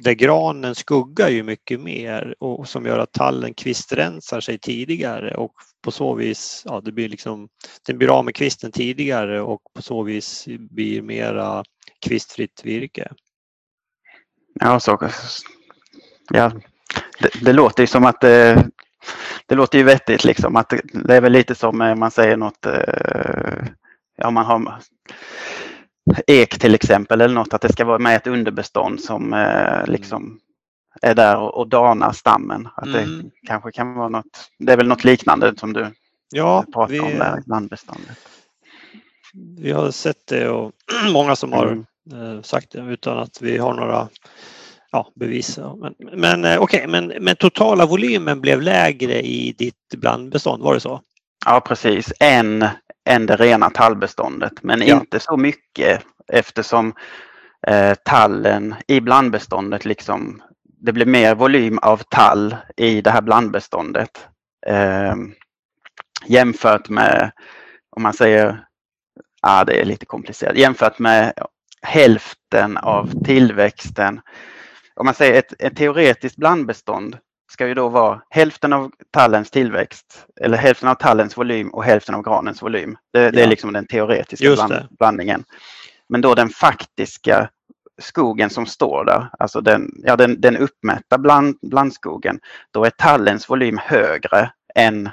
[0.00, 5.52] där granen skuggar ju mycket mer och som gör att tallen kvistrensar sig tidigare och
[5.84, 7.48] på så vis, ja det blir liksom,
[7.86, 11.64] den blir av med kvisten tidigare och på så vis blir mera
[12.06, 13.12] kvistfritt virke.
[14.60, 15.10] Ja, så,
[16.30, 16.52] ja
[17.20, 18.68] det, det låter ju som att det,
[19.46, 20.56] det låter ju vettigt liksom.
[20.56, 23.66] Att det, det är väl lite som eh, man säger något, eh,
[24.16, 24.78] ja man har
[26.26, 30.38] ek till exempel eller något, att det ska vara med ett underbestånd som eh, liksom
[31.02, 32.68] är där och, och danar stammen.
[32.76, 33.22] Att Mm.
[33.22, 35.86] det kanske kan vara något, det är väl något liknande som du
[36.34, 38.18] Ja, pratar vi, om där i blandbeståndet.
[39.58, 40.72] vi har sett det och
[41.12, 42.36] många som har Mm.
[42.36, 44.08] eh, sagt det utan att vi har några
[44.90, 45.58] ja, bevis.
[45.80, 50.80] Men, men eh, okej, men, men totala volymen blev lägre i ditt blandbestånd, var det
[50.80, 51.00] så?
[51.46, 52.66] Ja precis, än,
[53.04, 54.96] än det rena tallbeståndet men Ja.
[54.96, 56.94] inte så mycket eftersom
[57.66, 64.26] eh, tallen i blandbeståndet liksom det blir mer volym av tall i det här blandbeståndet
[64.66, 65.14] eh,
[66.26, 67.30] jämfört med
[67.96, 68.64] om man säger,
[69.42, 71.32] ja det är lite komplicerat, jämfört med
[71.82, 74.20] hälften av tillväxten.
[74.94, 77.18] Om man säger ett, ett teoretiskt blandbestånd
[77.52, 82.14] ska ju då vara hälften av tallens tillväxt eller hälften av tallens volym och hälften
[82.14, 82.96] av granens volym.
[83.12, 83.48] Det, det är Ja.
[83.50, 85.44] liksom den teoretiska bland, blandningen.
[86.08, 87.48] Men då den faktiska
[88.02, 92.40] skogen som står där, alltså den, ja, den, den uppmätta bland, blandskogen,
[92.70, 95.06] då är tallens volym högre än,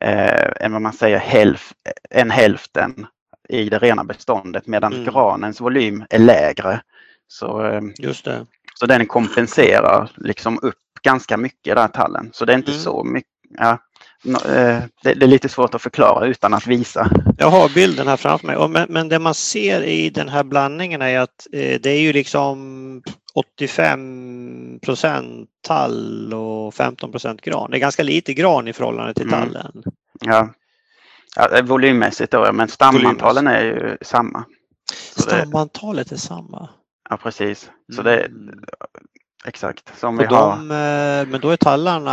[0.00, 1.72] eh, än vad man säger hälf,
[2.10, 3.06] än hälften
[3.48, 5.04] i det rena beståndet medan Mm.
[5.04, 6.80] granens volym är lägre.
[7.26, 8.46] Så, eh, Just det.
[8.74, 12.30] så den kompenserar liksom upp ganska mycket där tallen.
[12.32, 12.82] Så det är inte Mm.
[12.82, 13.28] så mycket.
[13.58, 13.70] Ja,
[14.46, 17.10] eh, det, det är lite svårt att förklara utan att visa.
[17.38, 18.86] Jag har bilden här framför mig.
[18.88, 23.02] Men, det man ser i den här blandningen är att eh, det är ju liksom
[23.34, 27.70] 85 procent tall och 15 procent gran.
[27.70, 29.40] Det är ganska lite gran i förhållande till Mm.
[29.52, 29.82] tallen.
[30.20, 30.48] Ja.
[31.36, 34.44] Ja, eh, volymmässigt då, men stamantalen är ju samma.
[35.16, 36.68] Så det- Stamantalet är samma.
[37.10, 37.70] Ja, precis.
[37.96, 38.54] Så det, Mm.
[39.46, 39.98] Exakt.
[39.98, 40.50] Som Och vi har.
[40.56, 42.12] de, eh, men då är tallarna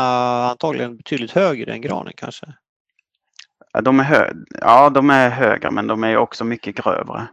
[0.50, 2.46] antagligen betydligt högre än granen kanske?
[3.74, 7.28] Ja, de är, hö, ja, de är höga men de är också mycket grövre.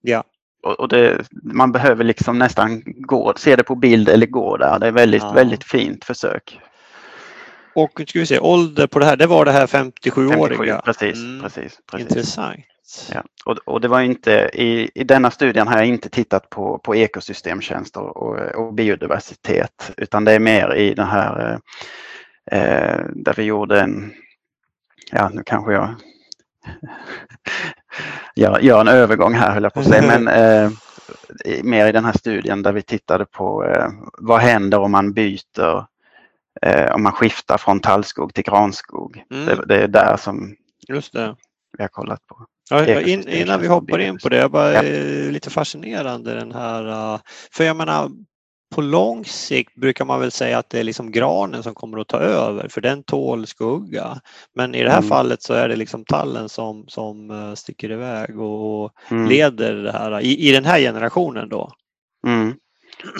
[0.00, 0.24] Ja.
[0.62, 4.78] Och, och det, man behöver liksom nästan gå, se det på bild eller gå där.
[4.78, 5.32] Det är väldigt, Ja.
[5.32, 6.60] väldigt fint försök.
[7.74, 10.74] Och ska vi se, ålder på det här, det var det här 57-åriga?
[10.74, 12.08] 57, precis, Mm, precis, precis.
[12.08, 12.56] Intressant.
[13.14, 13.24] Ja.
[13.44, 16.96] Och, och det var inte, i, i denna studien har jag inte tittat på, på
[16.96, 21.60] ekosystemtjänster och, och biodiversitet utan det är mer i den här
[22.50, 24.12] eh, eh, där vi gjorde en,
[25.12, 25.94] ja nu kanske jag
[28.36, 30.70] gör, gör en övergång här höll jag på att säga, men eh,
[31.62, 33.88] mer i den här studien där vi tittade på eh,
[34.18, 35.86] vad händer om man byter,
[36.62, 39.24] eh, om man skiftar från tallskog till granskog.
[39.30, 39.46] Mm.
[39.46, 40.56] Det, det är där som
[40.88, 41.36] Just det.
[41.78, 42.46] vi har kollat på.
[42.70, 44.82] Ja, in, innan vi hoppar in på det, jag bara, Ja.
[44.82, 47.20] eh, lite fascinerande den här, uh,
[47.52, 48.10] för jag menar
[48.74, 52.08] på lång sikt brukar man väl säga att det är liksom granen som kommer att
[52.08, 54.20] ta över för den tål skugga.
[54.54, 55.08] Men i det här Mm.
[55.08, 59.28] fallet så är det liksom tallen som, som eh, sticker iväg och, Mm.
[59.28, 61.72] leder det här i, i den här generationen då.
[62.26, 62.54] Mm.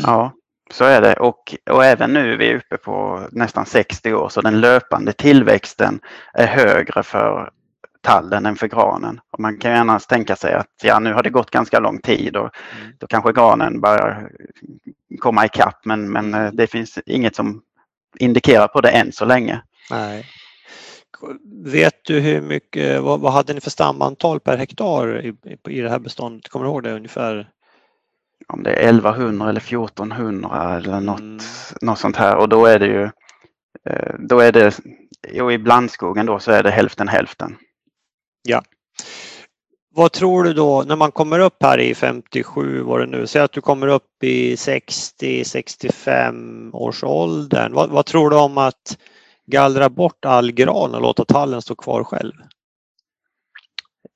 [0.03, 0.32] Ja,
[0.72, 1.14] så är det.
[1.14, 6.01] Och, och även nu är vi uppe på nästan 60 år så den löpande tillväxten
[6.34, 7.51] är högre för
[8.01, 9.20] tallen än för granen.
[9.32, 11.98] Och man kan ju annars tänka sig att ja, nu har det gått ganska lång
[12.01, 12.92] tid och Mm.
[12.98, 14.30] då kanske granen börjar
[15.18, 17.62] komma ikapp men, men eh, det finns inget som
[18.18, 19.62] indikerar på det än så länge.
[19.90, 20.26] Nej.
[21.64, 25.34] Vet du hur mycket, vad, vad hade ni för stamantal per hektar i,
[25.68, 26.48] i, det här beståndet?
[26.48, 27.48] Kommer du ihåg det ungefär?
[28.48, 31.38] Om det är 1100 eller 1400 eller något, Mm.
[31.82, 33.03] något sånt här och då är det ju
[33.90, 34.78] eh, då är det,
[35.42, 37.57] och i blandskogen då så är det hälften hälften.
[39.95, 43.43] Vad tror du då när man kommer upp här i 57 var det nu, säg
[43.43, 47.72] att du kommer upp i 60-65 års åldern.
[47.72, 48.99] Vad, vad tror du om att
[49.47, 52.32] gallra bort all gran och låta tallen stå kvar själv?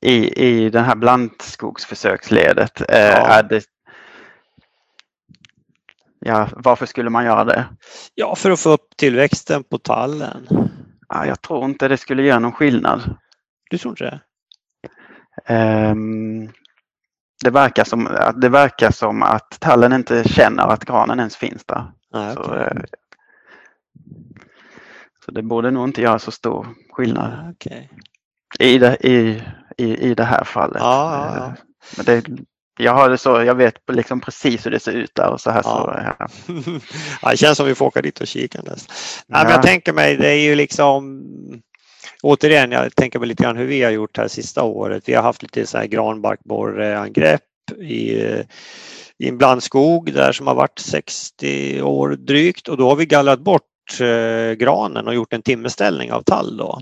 [0.04, 2.80] i, i det här blandskogsförsöksledet.
[2.80, 3.26] Eh, Ja.
[3.26, 3.64] är det,
[6.18, 7.64] ja, varför skulle man göra det?
[8.14, 10.46] Ja, för att få upp tillväxten på tallen.
[11.08, 13.16] Ja, jag tror inte det skulle göra någon skillnad.
[13.74, 14.20] Du tror inte det?
[15.90, 16.52] Um,
[17.44, 18.08] det, verkar som,
[18.40, 21.92] det verkar som att tallen inte känner att granen ens finns där.
[22.12, 22.58] Nej, så, okej.
[22.60, 22.82] eh,
[25.24, 27.90] så det borde nog inte göra så stor skillnad Ja, okej.
[28.58, 29.42] i det, i,
[29.76, 30.80] i, i det här fallet.
[30.80, 31.36] Ja.
[31.36, 31.52] Eh,
[31.96, 32.26] Men det,
[32.78, 35.50] jag har det så, jag vet liksom precis hur det ser ut där och så
[35.50, 35.62] här.
[35.64, 35.70] Ja.
[35.70, 36.28] Så, ja.
[37.22, 38.60] ja, det känns som vi får åka dit och kika
[39.26, 39.50] Ja.
[39.50, 41.20] jag tänker mig, det är ju liksom
[42.22, 45.08] Återigen, jag tänker mig lite grann hur vi har gjort här sista året.
[45.08, 47.42] Vi har haft lite så här granbarkborreangrepp
[47.80, 48.10] i,
[49.18, 53.40] i en blandskog där som har varit 60 år drygt och då har vi gallrat
[53.40, 56.80] bort eh, granen och gjort en timmerställning av tall då.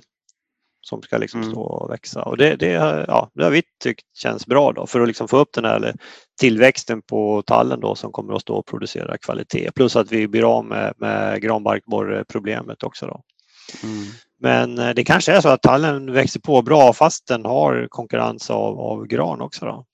[0.85, 1.53] Som ska liksom Mm.
[1.53, 4.87] stå och växa och det, det, har- ja, det har vi tyckt känns bra då
[4.87, 5.95] för att liksom få upp den här
[6.41, 9.71] tillväxten på tallen då som kommer att stå och producera kvalitet.
[9.75, 13.21] Plus att vi blir av med, med granbarkborreproblemet också då.
[13.83, 14.05] Mm.
[14.43, 18.51] Men eh, det kanske är så att tallen växer på bra fast den har konkurrens
[18.51, 19.85] av, av gran också då.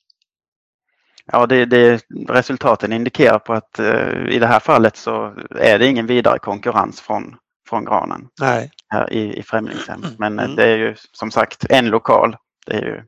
[1.32, 5.86] Ja, det, det, resultaten indikerar på att eh, i det här fallet så är det
[5.86, 7.36] ingen vidare konkurrens från,
[7.68, 8.70] från granen Nej.
[8.88, 10.04] här i, i Främlingshem.
[10.18, 10.56] Men eh, Mm.
[10.56, 12.36] det är ju som sagt en lokal.
[12.66, 13.02] Det är ju,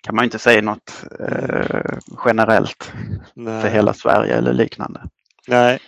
[0.00, 2.92] kan man inte säga något eh, generellt
[3.34, 3.62] Nej.
[3.62, 5.00] för hela Sverige eller liknande.
[5.48, 5.78] Nej.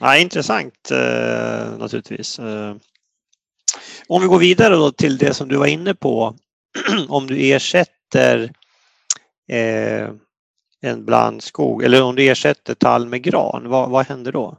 [0.00, 2.40] Nej, intressant eh, naturligtvis.
[4.08, 6.34] Om vi går vidare då till det som du var inne på.
[7.08, 8.50] om du ersätter
[9.48, 10.08] eh,
[10.80, 14.58] en blandskog eller om du ersätter tall med gran, vad, vad händer då?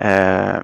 [0.00, 0.60] Eh,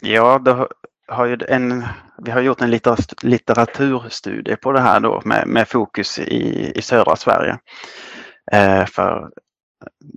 [0.00, 0.68] ja, då
[1.08, 1.84] har ju en,
[2.24, 2.80] vi har gjort en
[3.22, 7.58] litteraturstudie på det här då med, med fokus i, i södra Sverige.
[8.52, 9.30] Eh, för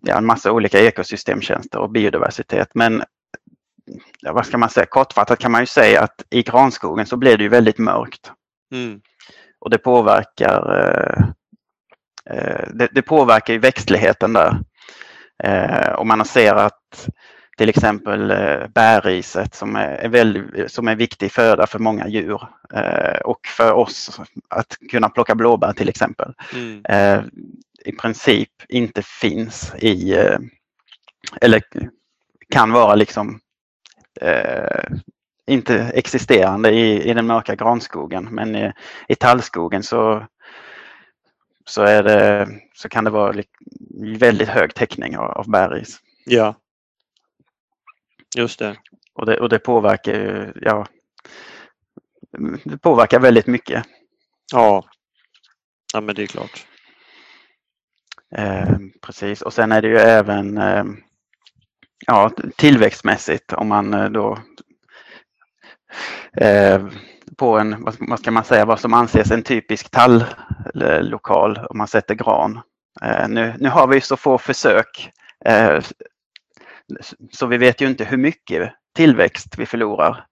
[0.01, 2.69] ja, en massa olika ekosystemtjänster och biodiversitet.
[2.73, 3.03] Men
[4.21, 7.38] ja, vad ska man säga, kortfattat kan man ju säga att i granskogen så blir
[7.38, 8.31] det ju väldigt mörkt
[8.71, 9.01] Mm.
[9.59, 11.23] och det påverkar eh,
[12.38, 14.59] eh, det, det påverkar ju växtligheten där.
[15.43, 17.07] Eh, och man ser att
[17.57, 22.41] till exempel eh, bärriset som är, väldigt, som är viktig föda för många djur
[22.73, 24.19] eh, och för oss
[24.49, 26.81] att kunna plocka blåbär till exempel Mm.
[26.89, 27.23] eh,
[27.85, 30.38] i princip inte finns i eh,
[31.41, 31.61] eller
[32.49, 33.39] kan vara liksom
[34.22, 34.97] eh,
[35.47, 38.74] inte existerande i, i den mörka granskogen men i,
[39.07, 40.28] i tallskogen så
[41.65, 43.43] så, är det, så kan det vara
[44.20, 45.99] väldigt hög täckning av, av bärris.
[46.26, 46.55] Ja.
[48.36, 48.76] Just det.
[49.13, 50.88] Och det, och det påverkar ja,
[52.63, 53.86] det påverkar väldigt mycket.
[54.53, 54.84] Ja.
[55.93, 56.65] Ja, men det är klart.
[58.36, 60.84] Eh, precis, och sen är det ju även eh,
[62.05, 64.37] ja, tillväxtmässigt om man eh, då
[66.37, 66.85] eh,
[67.37, 72.15] på en, vad ska man säga, vad som anses en typisk talllokal om man sätter
[72.15, 72.59] gran.
[73.01, 75.11] Eh, nu, nu har vi så få försök
[75.45, 75.79] eh,
[77.31, 80.25] så vi vet ju inte hur mycket tillväxt vi förlorar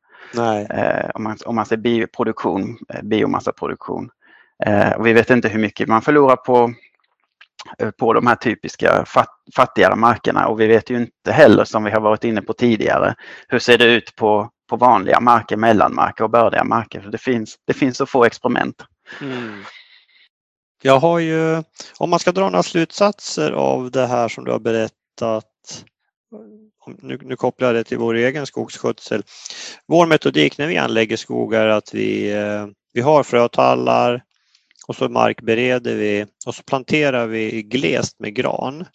[0.70, 4.10] eh, om, man, om man ser bioproduktion, eh, biomassaproduktion.
[4.98, 6.74] Och vi vet inte hur mycket man förlorar på,
[7.98, 11.92] på de här typiska fat, fattigare markerna och vi vet ju inte heller som vi
[11.92, 13.16] har varit inne på tidigare
[13.48, 17.02] hur ser det ut på, på vanliga marker, mellanmarker och bördiga marker.
[17.02, 18.76] För det, finns, det finns så få experiment.
[19.22, 19.64] Mm.
[20.82, 21.64] Jag har ju,
[21.98, 25.46] om man ska dra några slutsatser av det här som du har berättat.
[27.02, 29.24] Nu, nu kopplar jag det till vår egen skogsskötsel.
[29.88, 34.24] Vår metodik när vi anlägger skogar är att vi, eh, vi har frötallar
[34.88, 38.86] och så markbereder vi och så planterar vi glest med gran.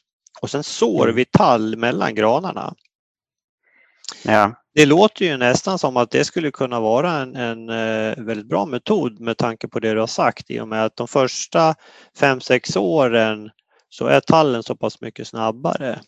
[0.40, 1.16] Och sen sår Mm.
[1.16, 2.74] vi tall mellan granarna.
[4.24, 8.48] Ja, Det låter ju nästan som att det skulle kunna vara en, en eh, väldigt
[8.48, 11.74] bra metod med tanke på det du har sagt i och med att de första
[12.18, 13.50] fem sex åren
[13.88, 16.00] så är tallen så pass mycket snabbare.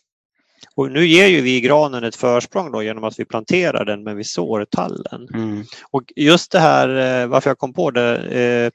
[0.75, 4.17] Och nu ger ju vi granen ett försprång då genom att vi planterar den men
[4.17, 5.29] vi sår tallen.
[5.35, 6.89] mm, Och just det här
[7.23, 8.71] eh, varför jag kom på det.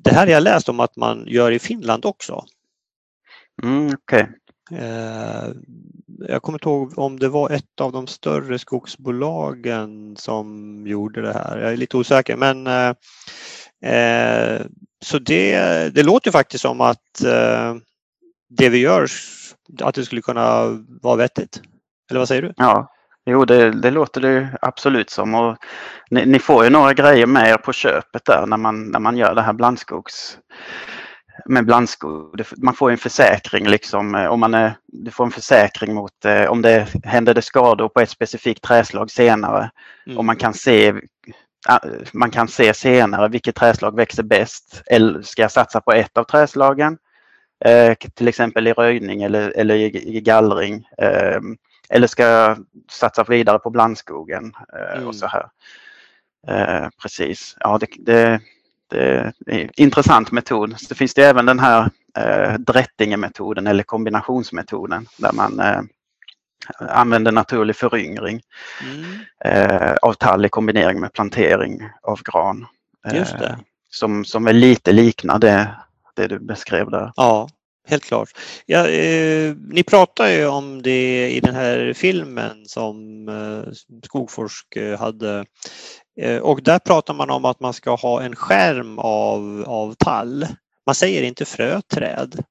[0.00, 2.44] Det här har jag läst om att man gör i Finland också.
[3.62, 4.28] mm, okej.
[4.72, 5.48] Eh,
[6.28, 10.46] Jag kommer inte ihåg om det var ett av de större skogsbolagen som
[10.86, 11.58] gjorde det här.
[11.58, 12.94] Jag är lite osäker men eh,
[13.94, 14.66] eh,
[15.04, 15.54] så det,
[15.94, 17.74] det låter faktiskt som att eh,
[18.48, 19.06] det vi gör
[19.82, 20.64] att det skulle kunna
[21.02, 21.62] vara vettigt.
[22.10, 22.52] Eller vad säger du?
[22.56, 22.88] Ja,
[23.26, 25.34] jo det, det låter det absolut som.
[25.34, 25.56] Och
[26.10, 29.16] ni, ni får ju några grejer med er på köpet där när man, när man
[29.16, 30.38] gör det här blandskogs
[31.46, 32.42] med blandskog.
[32.56, 36.12] Man får en försäkring liksom om man är, du får en försäkring mot
[36.48, 39.70] om det händer det skador på ett specifikt träslag senare.
[40.06, 40.18] Mm.
[40.18, 40.94] Och man kan se
[42.12, 44.82] man kan se senare vilket träslag växer bäst.
[44.86, 46.98] Eller ska jag satsa på ett av träslagen?
[47.64, 50.84] Eh, till exempel i röjning eller, eller i, i gallring.
[50.98, 51.40] Eh,
[51.90, 52.58] eller ska jag
[52.90, 55.08] satsa vidare på blandskogen eh, mm.
[55.08, 55.48] och så här.
[56.48, 58.40] Eh, precis, ja det, det,
[58.88, 59.32] det,
[59.76, 60.80] intressant metod.
[60.80, 65.80] Så finns det även den här eh, Drättinge-metoden eller kombinationsmetoden där man eh,
[66.78, 68.40] använder naturlig föryngring
[68.82, 69.20] mm.
[69.44, 72.66] eh, av tall i kombinering med plantering av gran.
[73.06, 73.26] Eh,
[73.90, 75.74] som, som är lite liknar det,
[76.16, 77.12] det du beskrev där.
[77.16, 77.48] Ja,
[77.90, 78.28] helt klart.
[78.66, 83.72] Ja, eh, ni pratar ju om det i den här filmen som eh,
[84.04, 85.44] Skogforsk eh, hade
[86.20, 90.46] eh, och där pratar man om att man ska ha en skärm av, av tall.
[90.86, 92.44] Man säger inte fröträd.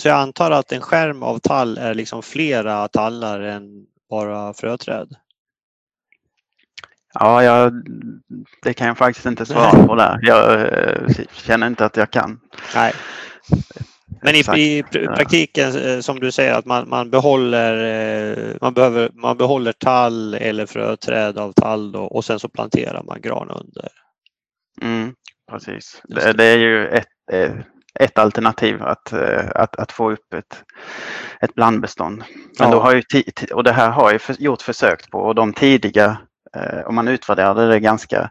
[0.00, 5.16] Så jag antar att en skärm av tall är liksom flera tallar än bara fröträd?
[7.14, 7.72] Ja, jag,
[8.62, 10.18] det kan jag faktiskt inte svara på där.
[10.22, 12.40] Jag eh, känner inte att jag kan.
[12.74, 12.92] Nej.
[14.22, 14.82] Men i, i,
[15.16, 20.34] praktiken eh, som du säger att man, man, behåller, eh, man, behöver, man behåller tall
[20.34, 23.88] eller fröträd av tall då, och sen så planterar man gran under.
[24.82, 25.14] Mm,
[25.50, 26.02] precis.
[26.08, 27.06] Det, det, är ju ett,
[28.00, 30.64] ett alternativ att, eh, att, att få upp ett,
[31.40, 32.24] ett blandbestånd.
[32.58, 32.70] Men ja.
[32.70, 33.02] då har ju,
[33.52, 36.18] och det här har ju gjort försök på och de tidiga,
[36.56, 38.30] eh, om man utvärderade det ganska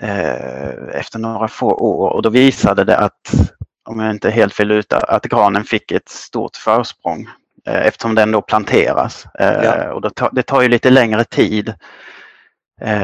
[0.00, 3.50] eh, efter några få år och då visade det att,
[3.88, 7.28] om jag inte är helt fel ute, att granen fick ett stort försprång
[7.64, 9.26] eftersom den då planteras.
[9.34, 9.92] Ja.
[9.92, 11.74] Och det tar, det tar ju lite längre tid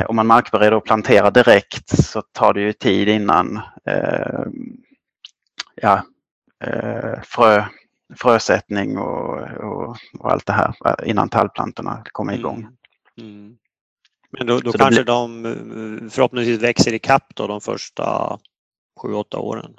[0.07, 3.61] om man markbereder och planterar direkt så tar det ju tid innan
[5.75, 6.03] ja,
[6.65, 7.65] eh, frö,
[8.17, 10.75] frösättning och, och, och, allt det här
[11.05, 12.41] innan tallplantorna kommer mm.
[12.41, 12.69] igång.
[13.21, 13.31] Mm.
[13.31, 13.57] Mm.
[14.31, 15.15] Men då, då kanske blir...
[15.15, 18.39] de eh, förhoppningsvis växer i kapp då de första
[19.01, 19.77] sju, åtta åren?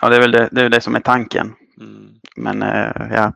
[0.00, 1.54] Ja, det är väl det, det, är det som är tanken.
[1.80, 2.14] Mm.
[2.36, 3.32] Men eh, ja,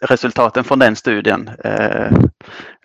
[0.00, 2.12] resultaten från den studien, eh,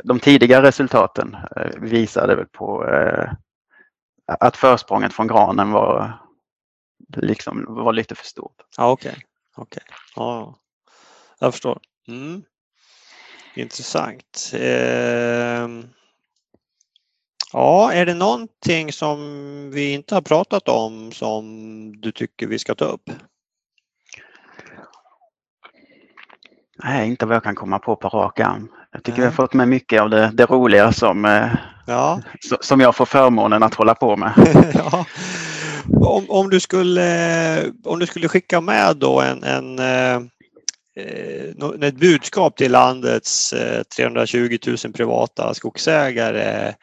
[0.04, 3.32] de tidiga resultaten eh, visade väl på eh,
[4.40, 6.20] att försprånget från granen var
[7.18, 8.62] liksom var lite för stort.
[8.78, 9.24] Ja, Okej, okay.
[9.64, 9.84] okay.
[10.16, 10.56] ja,
[11.40, 11.80] jag förstår.
[12.08, 12.44] Mm.
[13.56, 14.54] Intressant.
[17.54, 17.60] Eh...
[17.60, 19.20] Ja, är det någonting som
[19.74, 21.44] vi inte har pratat om som
[22.02, 23.10] du tycker vi ska ta upp?
[26.84, 28.68] Nej, inte vad jag kan komma på på rak arm.
[28.92, 29.22] Jag tycker Nej.
[29.22, 31.48] vi har fått med mycket av det, det roliga som, eh,
[31.88, 32.22] ja.
[32.62, 34.34] som jag får förmånen att hålla på med.
[34.74, 35.06] ja
[35.92, 40.22] om, om, du skulle, om du skulle skicka med då en, en eh,
[41.82, 43.54] ett budskap till landets
[43.98, 46.74] 320 eh, 000 privata skogsägare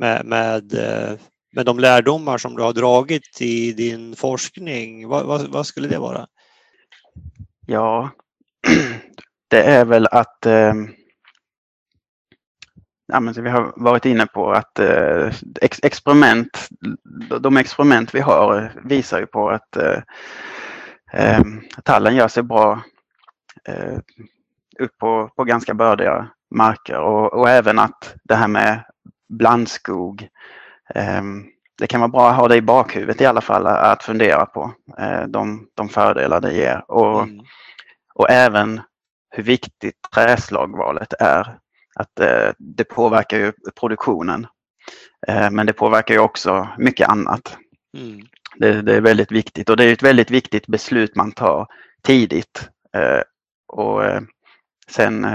[0.00, 1.18] med, med, eh,
[1.52, 5.98] med de lärdomar som du har dragit i din forskning, vad, vad, vad skulle det
[5.98, 6.26] vara?
[7.66, 8.10] Ja,
[9.48, 10.74] det är väl att eh,
[13.06, 15.32] ja, men vi har varit inne på att eh,
[15.82, 16.68] experiment,
[17.40, 20.02] de experiment vi har visar ju på att eh,
[21.12, 21.44] eh,
[21.84, 22.82] tallen gör sig bra
[23.68, 23.98] eh,
[24.78, 28.84] upp på, på ganska bördiga marker och, och även att det här med
[29.30, 30.28] blandskog
[30.94, 31.22] eh,
[31.80, 34.72] det kan vara bra att ha det i bakhuvudet i alla fall att fundera på
[34.98, 37.44] eh, de, de fördelar det ger och, mm.
[38.14, 38.80] och även
[39.30, 41.58] hur viktigt träslagvalet är
[41.94, 44.46] att eh, det påverkar ju produktionen.
[45.28, 47.56] Eh, men det påverkar ju också mycket annat.
[47.96, 48.20] Mm.
[48.56, 51.66] Det, det, är väldigt viktigt och det är ett väldigt viktigt beslut man tar
[52.02, 52.68] tidigt.
[52.96, 53.22] Eh,
[53.68, 54.02] och
[54.90, 55.26] sen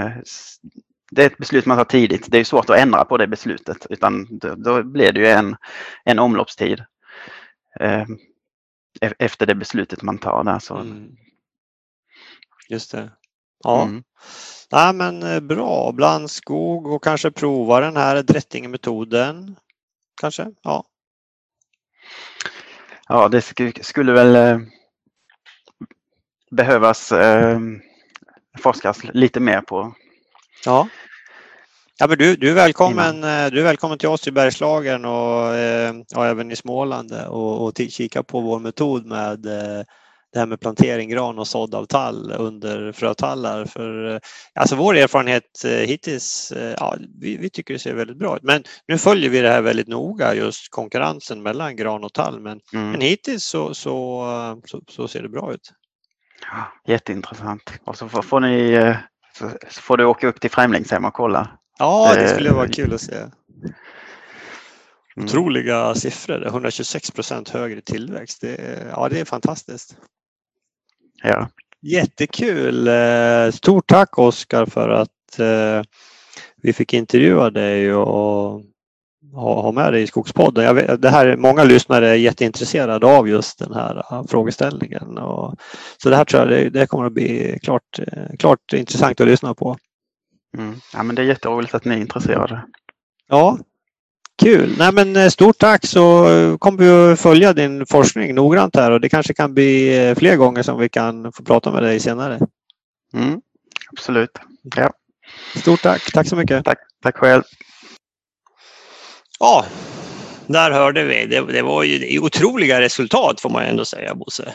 [1.10, 2.26] det är ett beslut man tar tidigt.
[2.28, 5.56] Det är svårt att ändra på det beslutet utan då, då blir det ju en,
[6.04, 6.84] en omloppstid
[7.80, 8.04] eh,
[9.00, 10.58] efter det beslutet man tar där.
[10.58, 10.76] Så.
[10.76, 11.16] Mm.
[12.68, 13.10] Just det.
[13.64, 13.82] Ja.
[13.82, 14.02] Mm.
[14.72, 19.56] Nej, men eh, bra, blandskog och kanske prova den här Drättingemetoden.
[20.20, 20.84] Kanske, ja.
[23.08, 23.42] Ja, det
[23.84, 24.66] skulle väl eh,
[26.50, 27.60] behövas eh,
[28.58, 29.94] forskas lite mer på.
[30.64, 30.88] Ja.
[31.98, 35.48] Ja, men du, du, är välkommen, eh, du är välkommen till oss i Bergslagen och,
[36.16, 39.46] och även i Småland och, och kika på vår metod med
[40.36, 43.64] det här med plantering, gran och sådd av tall under frötallar.
[43.64, 44.18] För, eh,
[44.54, 48.42] alltså vår erfarenhet eh, hittills, eh, ja, vi, vi, tycker det ser väldigt bra ut.
[48.42, 52.40] Men nu följer vi det här väldigt noga, just konkurrensen mellan gran och tall.
[52.40, 52.90] Men, mm.
[52.90, 54.24] men hittills så, så,
[54.64, 55.72] så, så, ser det bra ut.
[56.52, 57.72] Ja, jätteintressant.
[57.84, 58.94] Och så får, får ni
[59.38, 61.48] så, får du åka upp till Främlingshem och kolla.
[61.78, 63.14] Ja, det skulle vara kul att se.
[63.16, 63.30] Mm.
[65.16, 68.40] Otroliga siffror, 126 procent högre tillväxt.
[68.40, 69.96] Det är, ja, det är fantastiskt.
[71.22, 71.48] Ja.
[71.82, 72.88] Jättekul!
[72.88, 75.82] Eh, stort tack Oskar för att eh,
[76.62, 78.62] vi fick intervjua dig och
[79.36, 80.74] ha med dig i Skogspodden.
[80.74, 85.18] Vet, det här, många lyssnare är jätteintresserade av just den här eh, frågeställningen.
[85.18, 85.54] Och,
[86.02, 88.00] så det här tror jag det, det kommer att bli klart,
[88.38, 89.76] klart intressant att lyssna på.
[90.58, 90.74] Mm.
[90.92, 92.62] Ja, men det är jätteroligt att ni är intresserade.
[93.28, 93.58] Ja,
[94.42, 94.74] Kul!
[94.78, 96.26] Nej, men eh, stort tack så
[96.60, 100.62] kommer vi att följa din forskning noggrant här och det kanske kan bli fler gånger
[100.62, 102.40] som vi kan få prata med dig senare.
[103.14, 103.40] Mm,
[103.92, 104.38] absolut.
[104.76, 104.90] Ja.
[105.56, 106.12] Stort tack!
[106.12, 106.64] Tack så mycket!
[106.64, 107.42] Tack, tack själv!
[109.38, 109.66] Ja,
[110.46, 111.26] där hörde vi.
[111.26, 114.54] Det, det var ju otroliga resultat får man ändå säga, Bosse.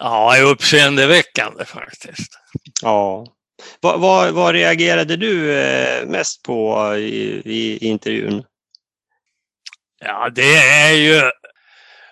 [0.00, 2.32] Ja, uppseendeväckande faktiskt.
[2.82, 3.26] Ja,
[3.80, 8.44] vad, vad, vad reagerade du eh, mest på i, i, intervjun?
[10.00, 11.30] Ja, det är ju...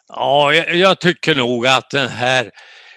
[0.09, 2.51] Ja, jag tycker nog att den här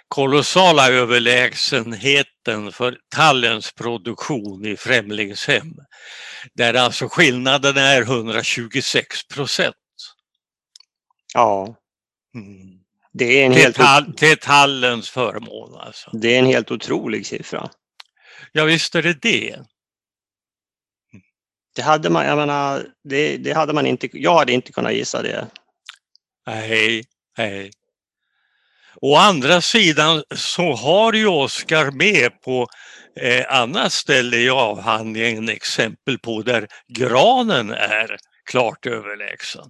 [0.09, 5.75] kolossala överlägsenheten för tallens produktion i främlingshem,
[6.53, 9.75] där alltså skillnaden är 126 procent.
[11.33, 11.75] Ja.
[12.35, 12.79] Mm.
[13.13, 13.75] Det är en till, helt...
[13.75, 16.09] Tall, till tallens förmån alltså.
[16.13, 17.69] Det är en helt otrolig siffra.
[18.51, 19.59] Ja visst är det det.
[21.75, 25.21] Det hade man, jag menar, det, det hade man inte, jag hade inte kunnat gissa
[25.21, 25.47] det.
[26.47, 27.03] Nej,
[27.37, 27.71] nej.
[29.01, 32.67] Å andra sidan så har ju Oskar med på
[33.21, 38.17] eh, annat ställe i avhandlingen exempel på där granen är
[38.51, 39.65] klart överlägsen.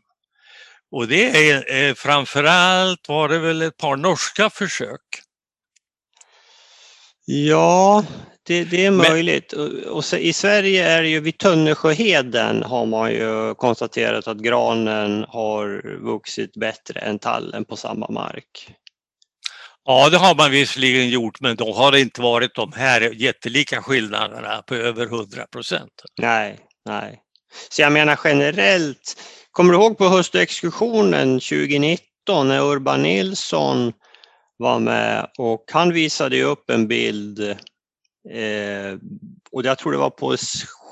[0.91, 5.01] Och det är eh, framförallt var det väl ett par norska försök.
[7.25, 8.03] Ja,
[8.43, 9.53] det, det är möjligt.
[9.57, 9.83] Men...
[9.83, 15.25] Och så, I Sverige är det ju vid Tönnesjöheden har man ju konstaterat att granen
[15.27, 18.73] har vuxit bättre än tallen på samma mark.
[19.89, 23.81] Ja, det har man visserligen gjort, men då har det inte varit de här jättelika
[23.81, 25.91] skillnaderna på över 100 procent.
[26.21, 27.19] Nej, nej.
[27.69, 29.21] Så jag menar generellt,
[29.51, 33.93] kommer du ihåg på höstexkursionen 2019 när Urban Nilsson
[34.57, 37.57] var med och han visade upp en bild
[38.29, 38.97] Eh,
[39.51, 40.37] och jag tror det var på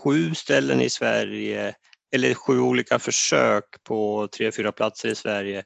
[0.03, 1.75] sju ställen i Sverige,
[2.15, 5.63] eller sju olika försök på tre, fyra platser i Sverige.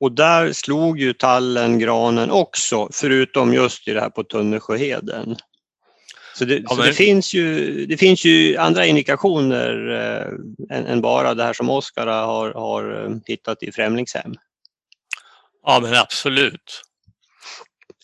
[0.00, 5.36] Och där slog ju tallen granen också, förutom just i det här på Tunnesjöheden.
[6.34, 6.76] Så, det, ja, men...
[6.76, 11.52] så det, finns ju, det finns ju andra indikationer eh, än, än, bara det här
[11.52, 14.34] som Oskar har, har eh, hittat i Främlingshem.
[15.66, 16.82] Ja men absolut.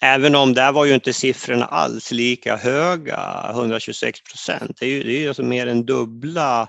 [0.03, 4.77] Även om där var ju inte siffrorna alls lika höga, 126 procent.
[4.81, 6.69] Det är ju, det är alltså mer än dubbla,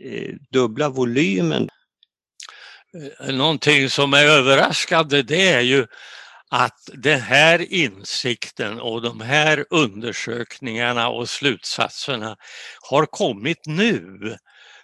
[0.00, 1.68] eh, dubbla volymen.
[2.94, 5.86] Eh, någonting som är överraskande det är ju
[6.50, 12.36] att den här insikten och de här undersökningarna och slutsatserna
[12.90, 14.18] har kommit nu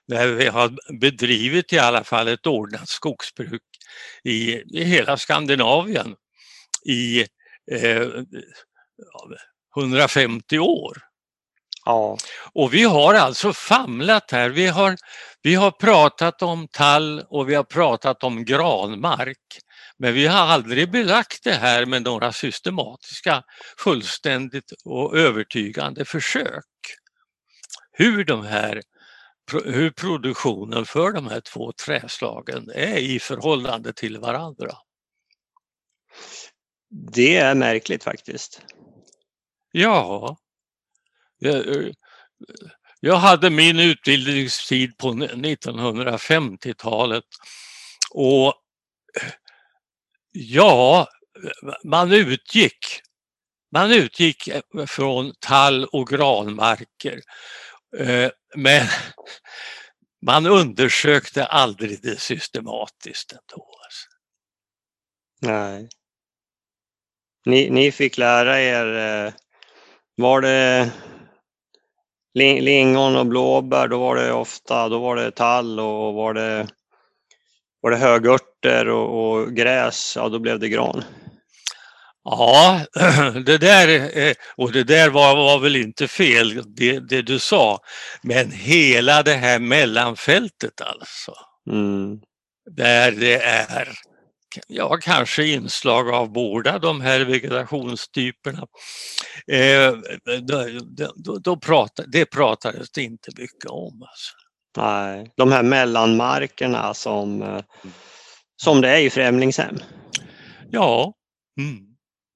[0.09, 3.63] när vi har bedrivit i alla fall ett ordnat skogsbruk
[4.25, 6.15] i, i hela Skandinavien
[6.87, 7.21] i
[7.73, 8.09] eh,
[9.77, 11.14] 150 år.
[11.85, 12.19] Ja.
[12.53, 14.51] Och vi har alltså famlat här.
[14.51, 14.97] Vi har,
[15.43, 19.61] vi har pratat om tall och vi har pratat om granmark.
[19.99, 23.43] Men vi har aldrig belagt det här med några systematiska,
[23.79, 26.65] fullständigt och övertygande försök.
[27.93, 28.83] Hur de här
[29.65, 34.77] hur produktionen för de här två träslagen är i förhållande till varandra.
[37.13, 38.63] Det är märkligt faktiskt.
[39.73, 40.37] Ja.
[41.39, 41.93] Jag,
[43.01, 47.25] jag hade min utbildningstid på 1950-talet
[48.11, 48.55] och
[50.33, 51.09] ja,
[51.85, 53.05] man utgick
[53.75, 57.21] man utgick eh, från tall och granmarker.
[57.99, 58.87] Eh, men
[60.27, 63.79] man undersökte aldrig det systematiskt ändå.
[63.85, 64.09] Alltså.
[65.41, 65.89] Nej.
[67.47, 69.33] Ni, ni fick lära er, eh,
[70.17, 70.91] var det
[72.35, 76.67] lingon och blåbär, då var det ofta då var det tall och var det,
[77.81, 81.05] var det högörter och, och gräs, ja då blev det gran.
[82.25, 82.81] Ja,
[83.47, 87.79] det där, eh, och det där var, var väl inte fel det, det, du sa,
[88.23, 91.33] men hela det här mellanfältet alltså.
[91.71, 92.19] Mm.
[92.71, 93.89] Där det är
[94.67, 98.67] ja, kanske inslag av båda de här vegetationstyperna.
[99.47, 99.93] Eh,
[101.17, 104.03] då, då, pratade, det pratades det inte mycket om.
[104.03, 104.35] Alltså.
[104.77, 107.63] Nej, de här mellanmarkerna som, eh,
[108.63, 109.77] som det är i främlingshem.
[110.71, 111.13] Ja.
[111.61, 111.77] Mm.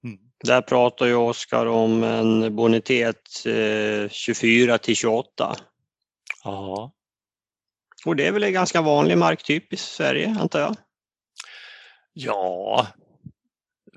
[0.04, 0.18] Mm.
[0.44, 5.56] Där pratar ju Oskar om en bonitet eh, 24 till 28.
[6.44, 6.92] Ja.
[8.06, 10.76] Och det är väl en ganska vanlig marktyp i Sverige antar jag?
[12.20, 12.86] Ja,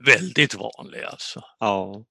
[0.06, 1.44] väldigt vanlig alltså.
[1.60, 2.04] Ja.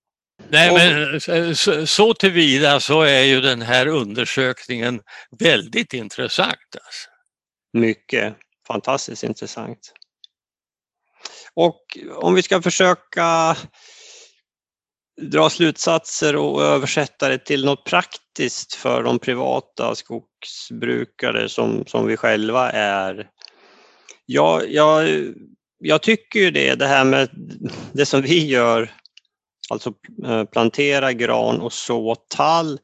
[0.48, 1.20] Nej, men
[1.54, 5.00] så, så tillvida så är ju den här undersökningen
[5.38, 6.76] väldigt intressant.
[6.84, 7.08] Alltså.
[7.72, 8.36] Mycket
[8.66, 9.92] fantastiskt intressant.
[11.54, 13.56] Och om vi ska försöka
[15.20, 22.16] dra slutsatser och översätta det till något praktiskt för de privata skogsbrukare som, som vi
[22.16, 23.30] själva är.
[24.26, 25.08] Jag, jag,
[25.80, 27.28] jag tycker ju det, det här med
[27.92, 28.90] det som vi gör,
[29.70, 32.78] alltså eh, plantera gran och så tall.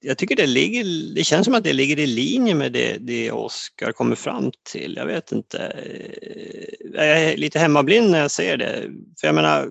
[0.00, 3.32] Jag tycker det, ligger, det känns som att det ligger i linje med det, det
[3.32, 4.94] Oskar kommer fram till.
[4.96, 5.58] Jag vet inte.
[5.58, 8.82] Eh, jag är lite hemmablind när jag ser det.
[9.20, 9.68] För jag menar,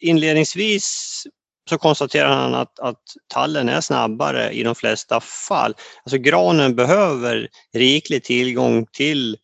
[0.00, 1.22] inledningsvis
[1.70, 5.74] så konstaterar han att, att tallen är snabbare i de flesta fall.
[6.04, 9.36] Alltså granen behöver riklig tillgång till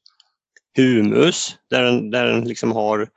[0.76, 3.08] humus där den, där den liksom har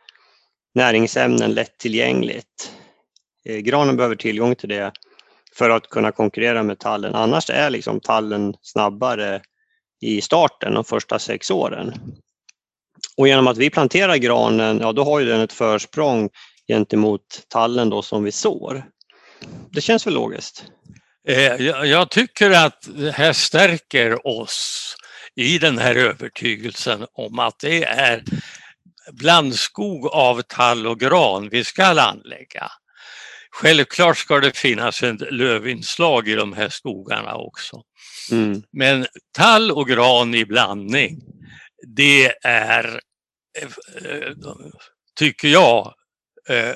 [0.76, 2.72] näringsämnen lättillgängligt.
[3.46, 4.92] Eh, granen behöver tillgång till det
[5.58, 7.16] för att kunna konkurrera med tallen.
[7.16, 9.42] Annars är liksom tallen snabbare
[10.02, 11.94] i starten de första sex åren.
[13.18, 16.30] Och genom att vi planterar granen, ja då har ju den ett försprång
[16.68, 18.86] gentemot tallen då som vi sår.
[19.72, 20.66] Det känns väl logiskt?
[21.28, 24.96] Eh, jag tycker att det här stärker oss
[25.36, 28.24] i den här övertygelsen om att det är
[29.12, 32.72] blandskog av tall och gran vi ska anlägga.
[33.52, 37.82] Självklart ska det finnas ett lövinslag i de här skogarna också.
[38.32, 38.64] Mm.
[38.72, 39.06] Men
[39.38, 41.22] tall och gran i blandning,
[41.96, 43.02] det är,
[43.60, 44.32] eh,
[45.16, 45.92] tycker jag, eh,
[46.50, 46.76] Eh,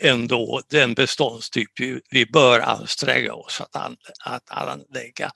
[0.00, 1.70] ändå den beståndstyp
[2.10, 5.30] vi bör anstränga oss att, an, att anlägga.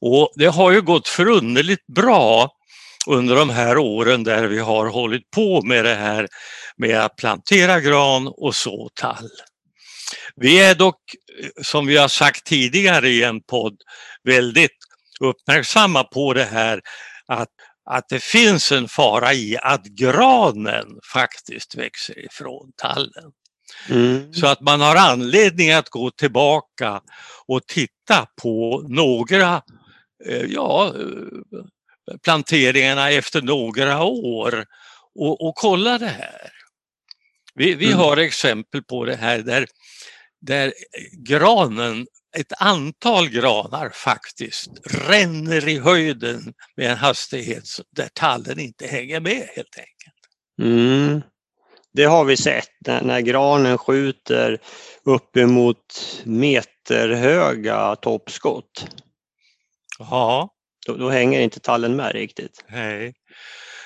[0.00, 2.50] Och det har ju gått förunderligt bra
[3.06, 6.28] under de här åren där vi har hållit på med det här
[6.76, 9.30] med att plantera gran och så tall.
[10.36, 11.00] Vi är dock,
[11.62, 13.76] som vi har sagt tidigare i en podd,
[14.24, 14.76] väldigt
[15.20, 16.80] uppmärksamma på det här
[17.26, 17.48] att
[17.84, 23.32] att det finns en fara i att granen faktiskt växer ifrån tallen.
[23.88, 24.32] Mm.
[24.32, 27.00] Så att man har anledning att gå tillbaka
[27.46, 29.62] och titta på några,
[30.26, 34.64] eh, ja, eh, planteringarna efter några år
[35.14, 36.50] och, och kolla det här.
[37.54, 37.98] Vi, vi mm.
[37.98, 39.66] har exempel på det här där,
[40.40, 40.72] där
[41.26, 42.06] granen
[42.36, 49.48] ett antal granar faktiskt ränner i höjden med en hastighet där tallen inte hänger med
[49.54, 50.22] helt enkelt.
[50.62, 51.22] Mm.
[51.92, 54.58] Det har vi sett när, när granen skjuter
[55.04, 58.86] uppemot meterhöga toppskott.
[59.98, 60.48] Ja.
[60.86, 62.64] Då, då, hänger inte tallen med riktigt.
[62.68, 63.14] Nej.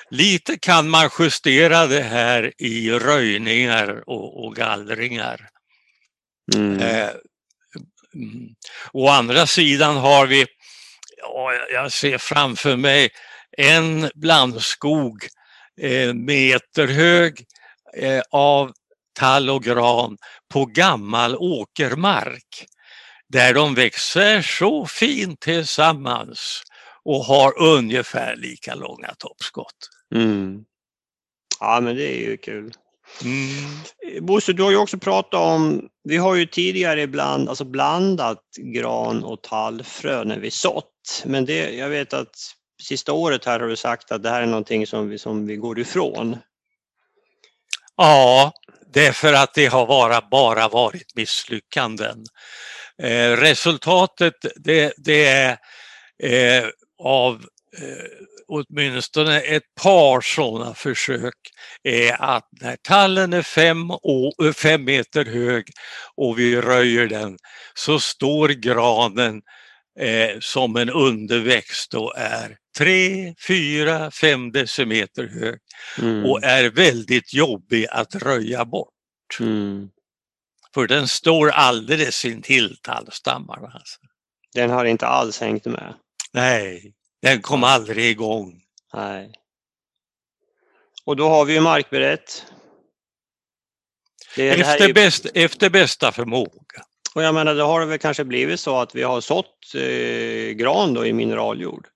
[0.09, 5.49] Lite kan man justera det här i röjningar och, och gallringar.
[6.55, 7.09] Mm.
[8.15, 8.55] Mm-hmm.
[8.93, 10.45] Å andra sidan har vi,
[11.21, 13.09] ja, jag ser framför mig
[13.57, 15.27] en blandskog
[15.81, 17.45] eh, meterhög
[17.97, 18.71] eh, av
[19.19, 20.17] tall och gran
[20.53, 22.65] på gammal åkermark
[23.29, 26.63] där de växer så fint tillsammans
[27.03, 29.89] och har ungefär lika långa toppskott.
[30.15, 30.65] Mm.
[31.59, 32.73] Ja men det är ju kul.
[33.23, 34.25] Mm.
[34.25, 39.23] Bosse, du har ju också pratat om, vi har ju tidigare ibland alltså blandat gran
[39.23, 41.23] och tallfrö när vi sått.
[41.25, 42.35] Men det, jag vet att
[42.83, 45.55] sista året här har du sagt att det här är någonting som vi, som vi
[45.55, 46.37] går ifrån.
[47.97, 48.51] Ja,
[48.93, 52.23] det är för att det har bara, bara varit misslyckanden.
[53.03, 55.57] Eh, resultatet det, det är
[56.23, 56.65] eh,
[57.03, 57.45] av
[57.77, 61.33] eh, åtminstone ett par sådana försök
[61.83, 63.91] är att när tallen är fem,
[64.55, 65.67] fem meter hög
[66.15, 67.37] och vi röjer den
[67.73, 69.41] så står granen
[69.99, 75.59] eh, som en underväxt då är 3, 4, 5 decimeter hög
[75.99, 76.25] Mm.
[76.25, 78.89] och är väldigt jobbig att röja bort.
[79.39, 79.89] Mm.
[80.73, 83.67] För den står alldeles intill tallstammarna.
[83.73, 83.99] Alltså.
[84.53, 85.93] Den har inte alls hängt med.
[86.33, 86.93] Nej,
[87.29, 88.61] den kom aldrig igång.
[88.93, 89.31] Nej.
[91.05, 92.45] Och då har vi ju markberett.
[94.35, 96.83] Det, det Efter, ju, bäst, efter bästa förmåga.
[97.15, 100.53] och jag menar, det har det väl kanske blivit så att vi har sått eh,
[100.55, 101.87] gran då i mineraljord.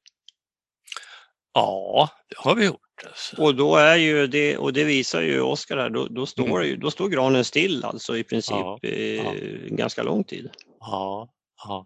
[1.54, 2.78] Ja, det har vi gjort.
[3.06, 3.42] Alltså.
[3.42, 6.64] Och då är ju det, och det visar ju Oskar här, då, då, står Mm.
[6.68, 9.34] ju, då står granen still alltså i princip Ja, eh, ja.
[9.70, 10.50] ganska lång tid.
[10.80, 11.30] Ja,
[11.64, 11.86] ja.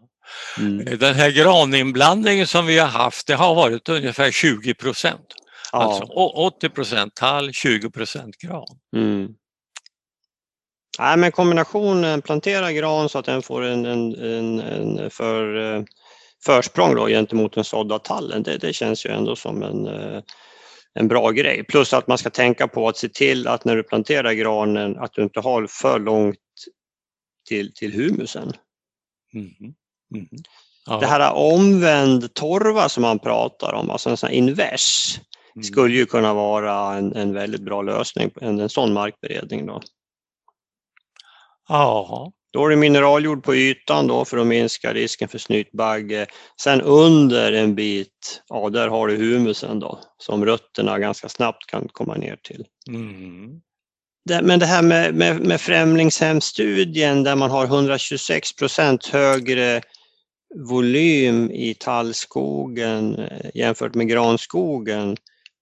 [0.58, 0.98] Mm.
[1.00, 5.26] Den här graninblandningen som vi har haft, det har varit ungefär 20 procent.
[5.72, 5.80] Ja.
[5.84, 8.68] Alltså å- 80 procent tall, 20 procent gran.
[8.96, 9.28] Mm.
[11.00, 15.84] Nej, men kombinationen plantera gran så att den får en, en, en, en för, eh,
[16.46, 20.22] försprång då gentemot den sådda tallen, det, det känns ju ändå som en, eh,
[20.94, 21.64] en bra grej.
[21.64, 25.14] Plus att man ska tänka på att se till att när du planterar granen att
[25.14, 26.38] du inte har för långt
[27.48, 28.54] till, till humusen.
[29.34, 29.74] Mhm.
[30.16, 30.28] Mhm.
[30.88, 30.98] Ja.
[31.00, 35.20] Det här omvänd torva som man pratar om, alltså en sån här invers,
[35.56, 35.64] Mm.
[35.64, 39.66] skulle ju kunna vara en, en väldigt bra lösning, en, en sån markberedning.
[39.66, 39.82] Då.
[41.68, 46.26] Ja, Då är det mineraljord på ytan då för att minska risken för snytbagge.
[46.62, 51.88] Sen under en bit, ja där har du humusen då som rötterna ganska snabbt kan
[51.92, 52.66] komma ner till.
[52.90, 53.62] mm.
[54.30, 59.82] Det, men det här med, med, med främlingshemstudien där man har 126 procent högre
[60.56, 65.18] volym i tallskogen eh, jämfört med granskogen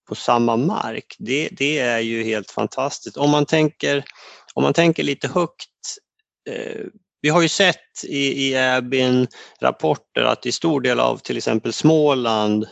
[0.08, 1.16] på samma mark.
[1.20, 3.18] Det, det är ju helt fantastiskt.
[3.18, 4.04] Om man tänker,
[4.54, 5.70] om man tänker lite högt.
[6.50, 6.86] Eh,
[7.22, 9.28] vi har ju sett i, i Äbin
[9.62, 12.68] rapporter att i stor del av till exempel Småland,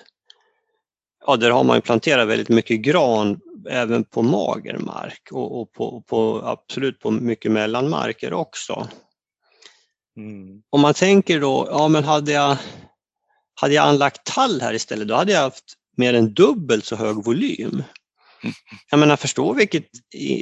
[1.25, 5.71] ja där har man ju planterat väldigt mycket gran även på mager mark och, och
[5.71, 8.87] på, på, absolut på mycket mellanmarker också.
[10.17, 10.61] Mm.
[10.69, 12.57] Om man tänker då, ja men hade jag,
[13.61, 17.15] hade jag anlagt tall här istället, då hade jag haft mer än dubbelt så hög
[17.25, 17.83] volym.
[18.89, 19.85] Jag menar, förstå vilket,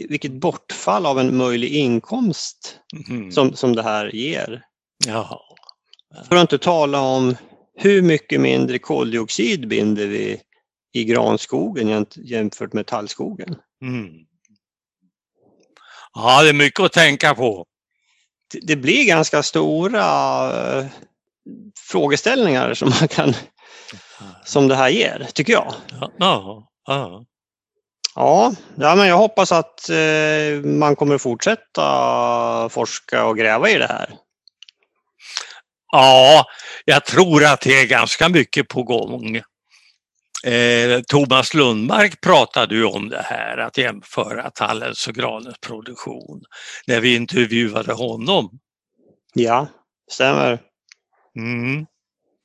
[0.10, 2.76] vilket bortfall av en möjlig inkomst
[3.10, 3.32] Mhm.
[3.32, 4.62] som, som det här ger.
[5.08, 5.42] Ja.
[6.28, 7.36] För att inte tala om
[7.76, 10.42] hur mycket mindre koldioxid binder vi
[10.94, 13.56] i granskogen jämfört med tallskogen.
[13.82, 14.10] Mm.
[16.14, 17.66] ja, det är mycket att tänka på.
[18.52, 20.04] Det- blir ganska stora
[20.80, 20.86] eh,
[21.90, 23.34] frågeställningar som, man kan,
[24.46, 25.74] som det här ger, tycker jag.
[26.00, 27.26] Ja, ja, ja.
[28.16, 33.88] Ja, ja men jag hoppas att eh, man kommer fortsätta forska och gräva i det
[33.88, 34.16] här.
[35.92, 36.46] ja,
[36.86, 39.42] jag tror att det är ganska mycket på gång.
[40.44, 46.44] Eh, Thomas Lundmark pratade ju om det här, att jämföra tallens och granens produktion,
[46.88, 48.60] när vi intervjuade honom.
[49.34, 49.68] Ja,
[50.12, 50.60] stämmer.
[51.38, 51.86] Mm.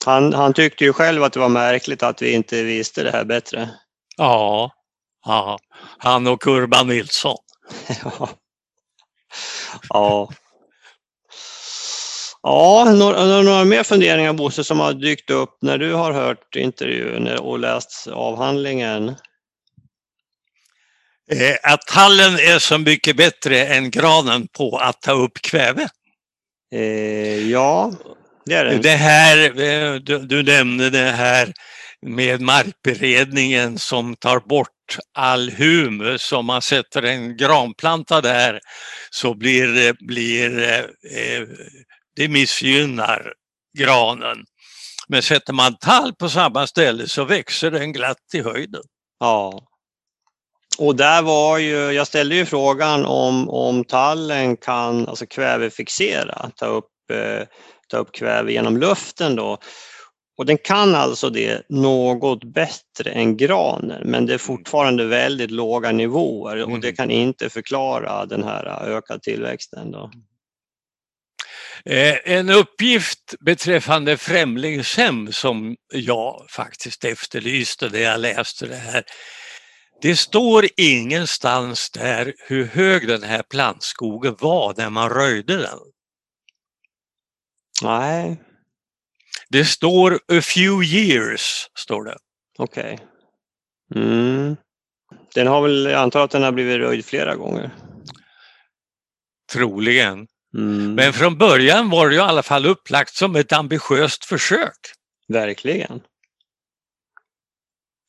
[0.07, 3.24] Han, han tyckte ju själv att det var märkligt att vi inte visste det här
[3.24, 3.70] bättre.
[4.16, 4.72] Ja,
[5.24, 5.59] ja,
[5.99, 7.36] han och Urban Nilsson.
[8.05, 8.28] Ja.
[9.88, 10.28] Ja.
[12.47, 17.28] Ja, några, några mer funderingar Bosse som har dykt upp när du har hört intervjun
[17.38, 19.09] och läst avhandlingen?
[21.30, 25.88] Eh, att tallen är så mycket bättre än granen på att ta upp kväve.
[26.74, 27.92] Eh, ja,
[28.47, 28.78] det är det.
[28.78, 31.53] Det här, eh, du, du nämnde det här
[32.07, 34.68] med markberedningen som tar bort
[35.14, 36.32] all humus.
[36.32, 38.61] Om man sätter en granplanta där
[39.11, 41.49] så blir, blir eh, eh,
[42.17, 43.33] det missgynnar
[43.79, 44.45] granen.
[45.09, 48.83] Men sätter man tall på samma ställe så växer den glatt i höjden.
[49.21, 49.67] Ja.
[50.79, 56.66] Och där var ju, jag ställde ju frågan om, om tallen kan alltså kvävefixera, ta
[56.66, 57.47] upp, eh,
[57.89, 59.59] ta upp kväve genom luften då.
[60.36, 65.93] Och den kan alltså det något bättre än granen, men det är fortfarande väldigt låga
[65.93, 66.97] nivåer och det Mm.
[66.97, 69.91] kan inte förklara den här ökade tillväxten.
[69.91, 70.11] Då.
[71.90, 79.05] Eh, En uppgift beträffande främlingshem som jag faktiskt efterlyste när jag läste det här.
[80.02, 85.78] Det står ingenstans där hur hög den här plantskogen var när man röjde den.
[87.82, 88.40] Nej,
[89.48, 92.16] Det står a few years, står det.
[92.59, 92.98] okej.
[93.94, 94.56] Mm.
[95.35, 97.70] Den har väl, jag antar att den har blivit röjd flera gånger.
[99.52, 100.27] Troligen.
[100.55, 100.94] Mm.
[100.94, 104.76] Men från början var det ju i alla fall upplagt som ett ambitiöst försök.
[105.28, 106.01] Verkligen.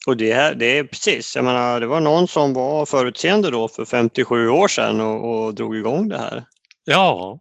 [0.07, 3.67] Och det, här, det är precis, jag menar, det var någon som var förutseende då
[3.67, 6.45] för 57 år sedan och, och drog igång det här.
[6.85, 7.39] Ja,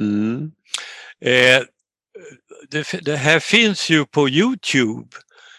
[0.00, 0.52] Mm.
[1.24, 1.62] eh,
[2.70, 5.08] det, det här finns ju på Youtube.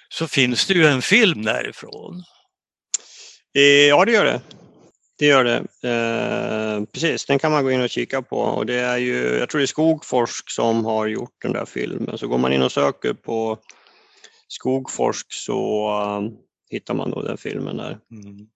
[0.09, 2.23] Så finns det ju en film därifrån.
[3.57, 4.41] Eh, Ja, det gör det.
[5.19, 5.57] Det gör det.
[5.89, 8.37] Eh, precis, den kan man gå in och kika på.
[8.37, 12.17] Och det är ju, jag tror det är Skogforsk som har gjort den där filmen.
[12.17, 13.57] Så går man in och söker på
[14.47, 16.31] Skogforsk så eh,
[16.69, 17.99] hittar man då den filmen där.
[18.11, 18.47] Mm.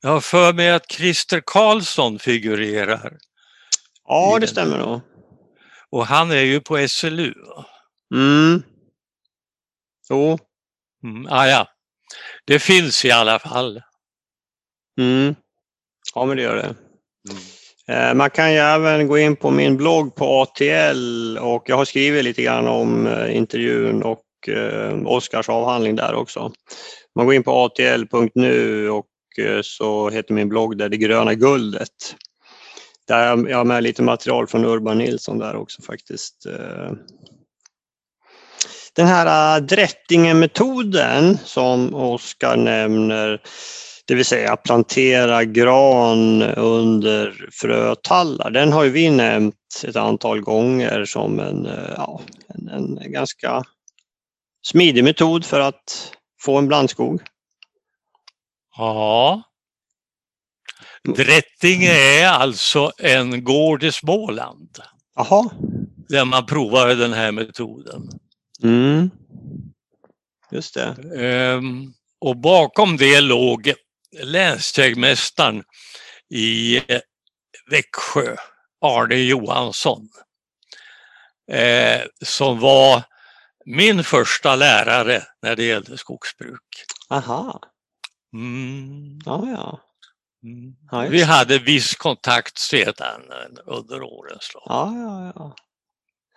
[0.00, 3.18] Jag har för mig att Christer Karlsson figurerar
[4.04, 5.00] Ja, det stämmer nog.
[5.90, 7.34] och han är ju på SLU.
[8.14, 8.62] Mm.
[10.10, 10.38] Jo.
[11.04, 11.68] Mm, ah, ja.
[12.44, 13.82] Det finns i alla fall.
[15.00, 15.34] Mm.
[16.14, 16.74] Ja, men det gör det.
[17.88, 21.84] Eh, Man kan ju även gå in på min blogg på ATL och jag har
[21.84, 26.52] skrivit lite grann om eh, intervjun och eh, Oskars avhandling där också.
[27.14, 29.06] Man går in på atl.nu och
[29.62, 32.16] så heter min blogg där Det gröna guldet.
[33.08, 36.46] Där jag har med lite material från Urban Nilsson där också faktiskt.
[38.96, 43.40] Den här Drättingen-metoden som Oskar nämner,
[44.12, 51.04] det vill säga plantera gran under frötallar, den har ju vi nämnt ett antal gånger
[51.04, 53.64] som en, eh, ja, en, en ganska
[54.62, 57.22] smidig metod för att få en blandskog.
[58.76, 59.42] Ja.
[61.16, 64.78] Drättinge är alltså en gård i Småland
[65.16, 65.50] Jaha.
[66.08, 68.08] där man provade den här metoden.
[68.62, 69.10] Mm.
[70.50, 70.96] Just det.
[71.16, 73.72] Ehm, och bakom det låg
[74.20, 75.64] länsjägmästaren
[76.30, 77.00] i eh,
[77.70, 78.36] Växjö,
[78.80, 80.08] Arne Johansson,
[81.52, 83.02] eh, som var
[83.64, 86.84] min första lärare när det gällde skogsbruk.
[87.10, 87.60] Aha.
[88.34, 89.18] Mm.
[89.24, 89.80] Ja, ja.
[90.44, 90.74] Mm.
[90.90, 94.64] Ja, Vi hade viss kontakt sedan eh, under årens lopp.
[94.66, 95.54] Ja, ja, ja.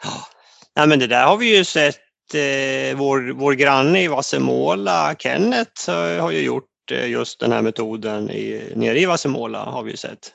[0.03, 0.27] ja.
[0.76, 2.02] Nej, men det där har vi ju sett.
[2.34, 8.30] Eh, vår, vår granne i Vassemåla, Kenneth, har ju gjort Eh, just den här metoden
[8.30, 10.34] i, nere i Vassemåla har vi ju sett.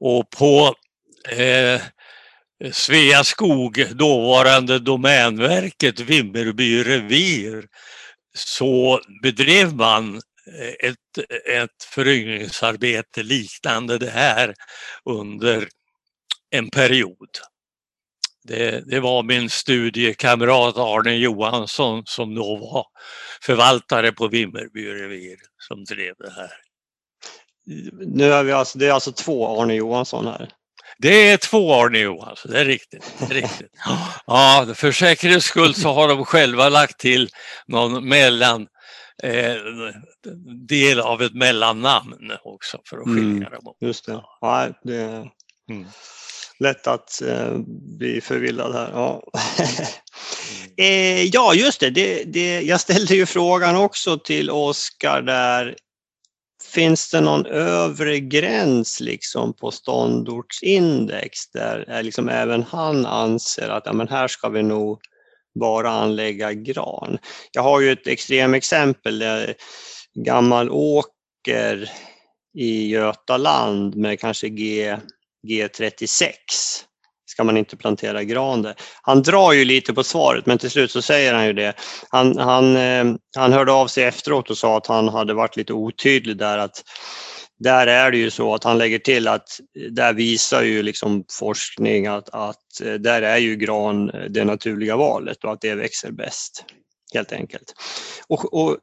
[0.00, 0.74] Och på
[1.30, 1.80] eh,
[2.72, 7.66] Sveaskog, dåvarande Domänverket, Vimmerby revir,
[8.34, 14.54] så bedrev man eh, ett, ett föryngringsarbete liknande det här
[15.04, 15.68] under
[16.50, 17.28] en period.
[18.48, 22.86] Det, det var min studiekamrat Arne Johansson som då var
[23.46, 26.50] förvaltare på Vimmerby revir som drev det här.
[28.06, 30.50] Nu är vi alltså, det är alltså två Arne Johansson här.
[30.98, 33.14] Det är två Arne Johansson, det är riktigt.
[33.18, 33.72] Det är riktigt.
[34.26, 37.28] Ja, för säkerhets skull så har de själva lagt till
[37.66, 38.66] någon mellan
[39.22, 39.56] eh,
[40.68, 43.50] del av ett mellannamn också för att skilja Mm.
[43.50, 43.76] dem åt.
[43.80, 44.22] Just det.
[44.40, 45.30] Ja, det
[45.70, 45.86] Mm.
[46.64, 47.58] Lätt att eh,
[47.98, 48.90] bli förvillad här.
[48.92, 49.22] Ja.
[50.84, 51.90] eh, ja, just det.
[51.90, 52.60] Det, det.
[52.60, 55.76] Jag ställde ju frågan också till Oskar där.
[56.72, 63.82] Finns det någon övre gräns liksom på ståndortsindex där är liksom även han anser att
[63.86, 65.00] ja, men här ska vi nog
[65.60, 67.18] bara anlägga gran.
[67.52, 69.18] Jag har ju ett extremexempel.
[69.18, 69.54] där
[70.14, 71.90] Gammal åker
[72.54, 74.96] i Götaland med kanske G,
[75.44, 76.32] G36
[77.26, 78.74] ska man inte plantera gran där.
[79.02, 81.74] Han drar ju lite på svaret men till slut så säger han ju det.
[82.10, 83.04] Han, han, eh,
[83.36, 86.82] han hörde av sig efteråt och sa att han hade varit lite otydlig där att
[87.58, 89.60] där är det ju så att han lägger till att
[89.90, 94.96] där visar ju liksom forskning att, att eh, där är ju gran eh, det naturliga
[94.96, 96.64] valet och att det växer bäst.
[97.14, 97.74] Helt enkelt.
[98.28, 98.76] Och, och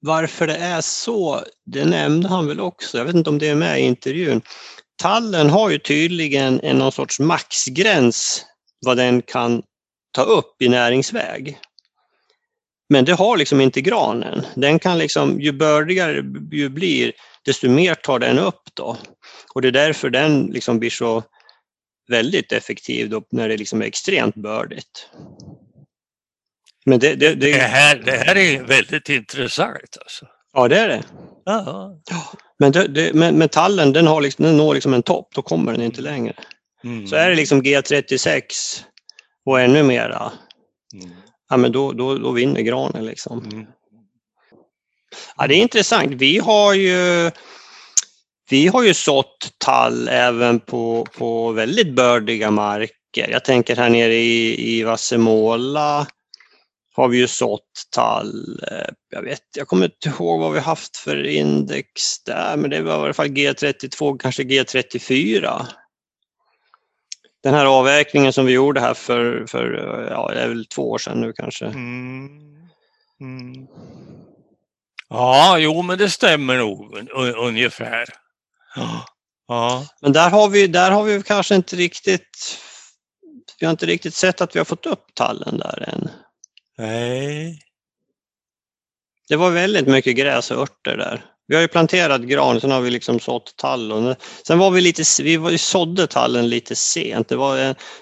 [0.00, 2.98] varför det är så, det nämnde han väl också.
[2.98, 4.42] Jag vet inte om det är med i intervjun.
[5.02, 8.44] Tallen har ju tydligen en någon sorts maxgräns
[8.86, 9.62] vad den kan
[10.12, 11.58] ta upp i näringsväg.
[12.88, 14.46] Men det har liksom inte granen.
[14.54, 17.12] Den kan liksom, ju bördigare ju blir,
[17.44, 18.96] desto mer tar den upp då.
[19.54, 21.22] Och det är därför den liksom blir så
[22.08, 25.08] väldigt effektiv då när det liksom är extremt bördigt.
[26.86, 29.96] Men det, det, det, Det, här, det här är väldigt intressant.
[30.00, 30.26] Alltså.
[30.52, 31.02] ja, det är det.
[31.44, 32.02] Ja.
[32.58, 35.72] Men, det, det, men metallen den, har liksom, den når liksom en topp, då kommer
[35.72, 36.34] den inte längre.
[36.84, 37.06] Mm.
[37.06, 38.42] Så är det liksom G36
[39.46, 40.32] och ännu mera,
[40.94, 41.10] Mm.
[41.50, 43.04] ja, men då, då, då vinner granen.
[43.04, 43.44] Liksom.
[43.52, 43.66] Mm.
[45.36, 46.12] Ja, det är intressant.
[46.12, 47.30] Vi har ju
[48.50, 53.30] vi har ju sått tall även på, på väldigt bördiga marker.
[53.30, 56.06] Jag tänker här nere i, i Vassemåla
[56.92, 58.60] har vi ju sått tall.
[58.70, 62.82] Eh, jag, vet, jag kommer inte ihåg vad vi haft för index där, men det
[62.82, 65.66] var i alla fall G32, kanske G34.
[67.42, 69.64] Den här avverkningen som vi gjorde här för, för
[70.10, 71.66] ja, det är väl två år sedan nu kanske.
[71.66, 72.28] Mm.
[73.20, 73.66] Mm.
[75.08, 78.04] Ja, jo men det stämmer nog un ungefär.
[79.48, 79.86] Ja.
[80.00, 82.58] Men där har, vi, där har vi kanske inte riktigt,
[83.60, 86.10] vi har inte riktigt sett att vi har fått upp tallen där än.
[86.82, 87.58] Nej.
[89.28, 91.24] Det var väldigt mycket gräs och örter där.
[91.46, 94.14] Vi har ju planterat gran, sen har vi liksom sått tall.
[94.46, 97.28] sen var vi lite, vi var, sådde tallen lite sent.
[97.28, 97.56] Det, var,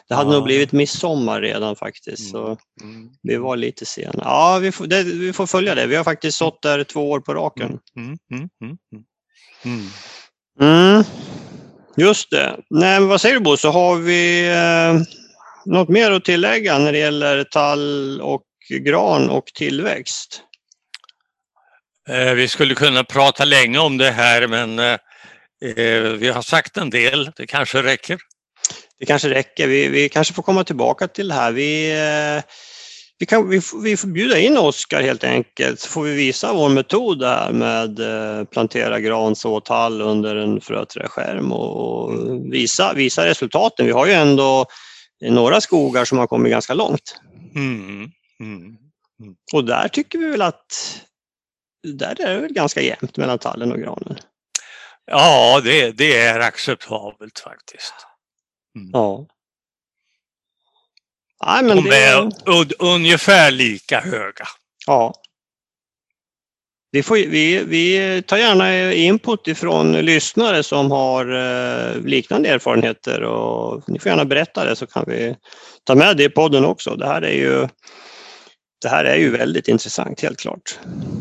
[0.08, 0.34] det hade ja.
[0.34, 2.30] nog blivit midsommar redan faktiskt.
[2.30, 2.46] Så
[2.82, 3.10] mm.
[3.22, 4.22] Vi var lite sena.
[4.24, 5.86] Ja, vi får, det, vi får följa det.
[5.86, 7.78] Vi har faktiskt sått där två år på raken.
[7.96, 8.18] Mm.
[8.32, 8.48] Mm.
[8.62, 8.76] mm,
[9.64, 9.88] mm.
[10.60, 11.04] mm.
[11.96, 12.56] Just det.
[12.70, 15.02] Nej, men vad säger du Bo, så har vi eh,
[15.64, 18.42] något mer att tillägga när det gäller tall och
[18.78, 20.42] gran och tillväxt?
[22.10, 24.98] Eh, vi skulle kunna prata länge om det här men eh,
[25.64, 28.18] eh, vi har sagt en del, det kanske räcker.
[28.98, 31.52] Det kanske räcker, vi, vi kanske får komma tillbaka till det här.
[31.52, 31.92] Vi,
[33.18, 36.68] vi, kan, vi, vi får bjuda in Oskar helt enkelt så får vi visa vår
[36.68, 38.00] metod här med
[38.50, 42.12] plantera gran, så tall under en fröträskärm och
[42.52, 43.86] visa, visa resultaten.
[43.86, 44.66] Vi har ju ändå
[45.22, 47.20] några skogar som har kommit ganska långt.
[47.54, 48.10] Mm.
[48.40, 48.60] Mm.
[49.20, 49.36] Mm.
[49.52, 51.00] Och där tycker vi väl att
[51.82, 54.18] där är det väl ganska jämnt mellan tallen och granen.
[55.04, 57.94] Ja, det, det är acceptabelt faktiskt.
[58.76, 58.90] Mm.
[58.92, 59.26] Ja.
[61.46, 62.30] Nej, men De är
[62.78, 64.44] ungefär lika höga.
[64.86, 65.14] Ja.
[66.92, 73.88] Vi, får, vi, vi tar gärna input ifrån lyssnare som har eh, liknande erfarenheter och
[73.88, 75.36] ni får gärna berätta det så kan vi
[75.84, 76.96] ta med det i podden också.
[76.96, 77.68] Det här är ju
[78.80, 80.78] det här är ju väldigt intressant, helt klart.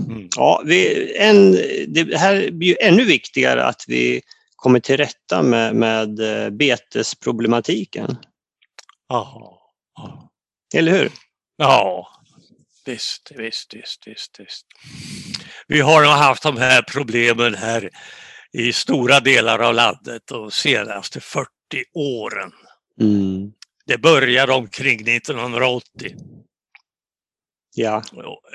[0.09, 0.29] Mm.
[0.35, 1.51] Ja, vi, en,
[1.87, 4.21] det här blir ju ännu viktigare att vi
[4.55, 8.17] kommer till rätta med, med eh, betesproblematiken.
[9.09, 9.55] Ja.
[10.73, 11.11] Eller hur?
[11.57, 12.07] Ja,
[12.85, 14.65] visst, visst, visst, visst, visst.
[15.67, 17.89] Vi har haft de här problemen här
[18.51, 21.49] i stora delar av landet de senaste 40
[21.93, 22.51] åren.
[23.01, 23.51] Mm.
[23.85, 26.15] Det började omkring 1980.
[27.75, 28.03] Ja.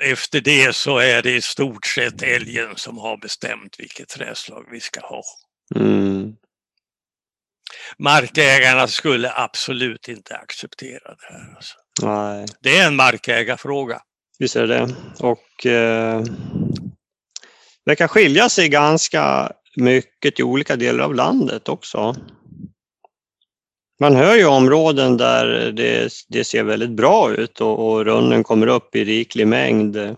[0.01, 4.79] Efter det så är det i stort sett älgen som har bestämt vilket träslag vi
[4.79, 5.21] ska ha.
[5.75, 6.35] Mm.
[7.99, 11.55] Markägarna skulle absolut inte acceptera det här.
[11.55, 11.75] Alltså.
[12.01, 12.45] Nej.
[12.61, 14.01] Det är en markägarfråga.
[14.39, 16.23] Visst är det Och eh,
[17.85, 22.15] det kan skilja sig ganska mycket i olika delar av landet också.
[23.99, 28.67] Man hör ju områden där det, det ser väldigt bra ut och, och runnen kommer
[28.67, 30.15] upp i riklig mängd.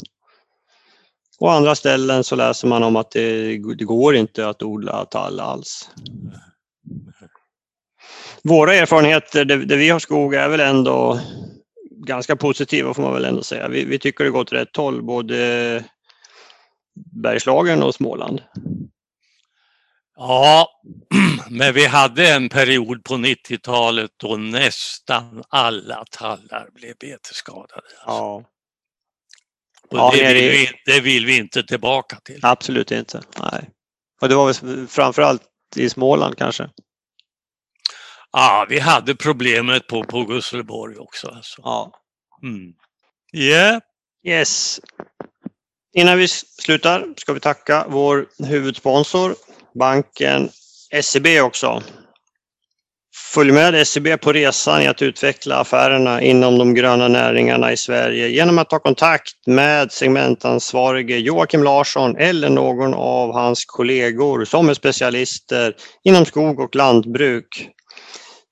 [1.39, 5.39] På andra ställen så läser man om att det, det går inte att odla tall
[5.39, 5.89] alls.
[8.43, 11.19] Våra erfarenheter där, det vi har skog är väl ändå
[11.91, 13.67] ganska positiva får man väl ändå säga.
[13.67, 15.83] Vi, vi tycker det går åt rätt håll, både
[17.23, 18.41] Bergslagen och Småland.
[20.17, 20.69] Ja,
[21.49, 27.87] men vi hade en period på 90-talet då nästan alla tallar blev betesskadade.
[28.05, 28.43] Ja.
[29.89, 32.39] Och ja, det, vill vi, det vill vi inte tillbaka till.
[32.41, 33.21] Absolut inte.
[33.39, 33.69] Nej.
[34.21, 35.41] Och det var väl framförallt
[35.75, 36.69] i Småland kanske?
[38.31, 41.27] Ja, vi hade problemet på, på Gusselborg också.
[41.27, 41.61] Alltså.
[41.63, 41.91] Ja.
[42.43, 42.73] Mm.
[43.33, 43.79] Yeah.
[44.23, 44.79] Yes.
[45.93, 49.35] Innan vi slutar ska vi tacka vår huvudsponsor
[49.73, 50.49] banken
[51.01, 51.83] SEB också.
[53.33, 58.27] Följ med SEB på resan i att utveckla affärerna inom de gröna näringarna i Sverige
[58.27, 64.73] genom att ta kontakt med segmentansvarige Joakim Larsson eller någon av hans kollegor som är
[64.73, 67.69] specialister inom skog och lantbruk.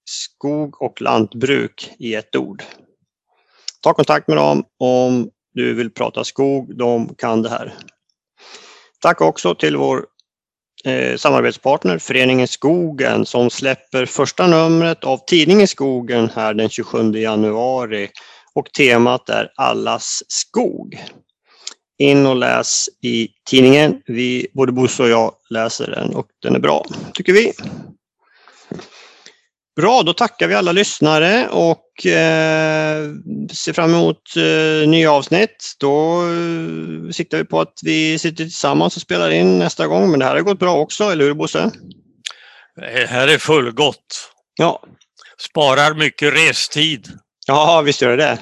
[0.06, 2.64] skog och lantbruk i ett ord.
[3.82, 6.78] Ta kontakt med dem om du vill prata skog.
[6.78, 7.74] De kan det här.
[9.02, 10.06] Tack också till vår
[10.86, 18.10] eh, samarbetspartner Föreningen Skogen som släpper första numret av tidningen Skogen här den 27 januari
[18.54, 21.04] och temat är Allas skog.
[21.98, 24.02] In och läs i tidningen.
[24.06, 27.54] Vi, både Bosse och jag läser den och den är bra, tycker vi.
[29.80, 33.10] Bra, då tackar vi alla lyssnare och eh,
[33.52, 35.76] ser fram emot eh, nya avsnitt.
[35.80, 40.12] Då eh, siktar vi på att vi sitter tillsammans och spelar in nästa gång.
[40.12, 41.72] Men det här har gått bra också, eller hur Bosse?
[42.76, 44.32] Det här är fullgott.
[44.56, 44.84] Ja,
[45.50, 47.08] Sparar mycket restid.
[47.48, 48.38] ja visst gör det det.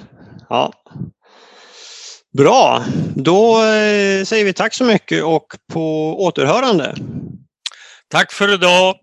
[0.50, 0.74] Ja.
[2.38, 2.84] Bra,
[3.16, 6.96] då eh, säger vi tack så mycket och på återhörande.
[8.10, 8.96] Tack för idag.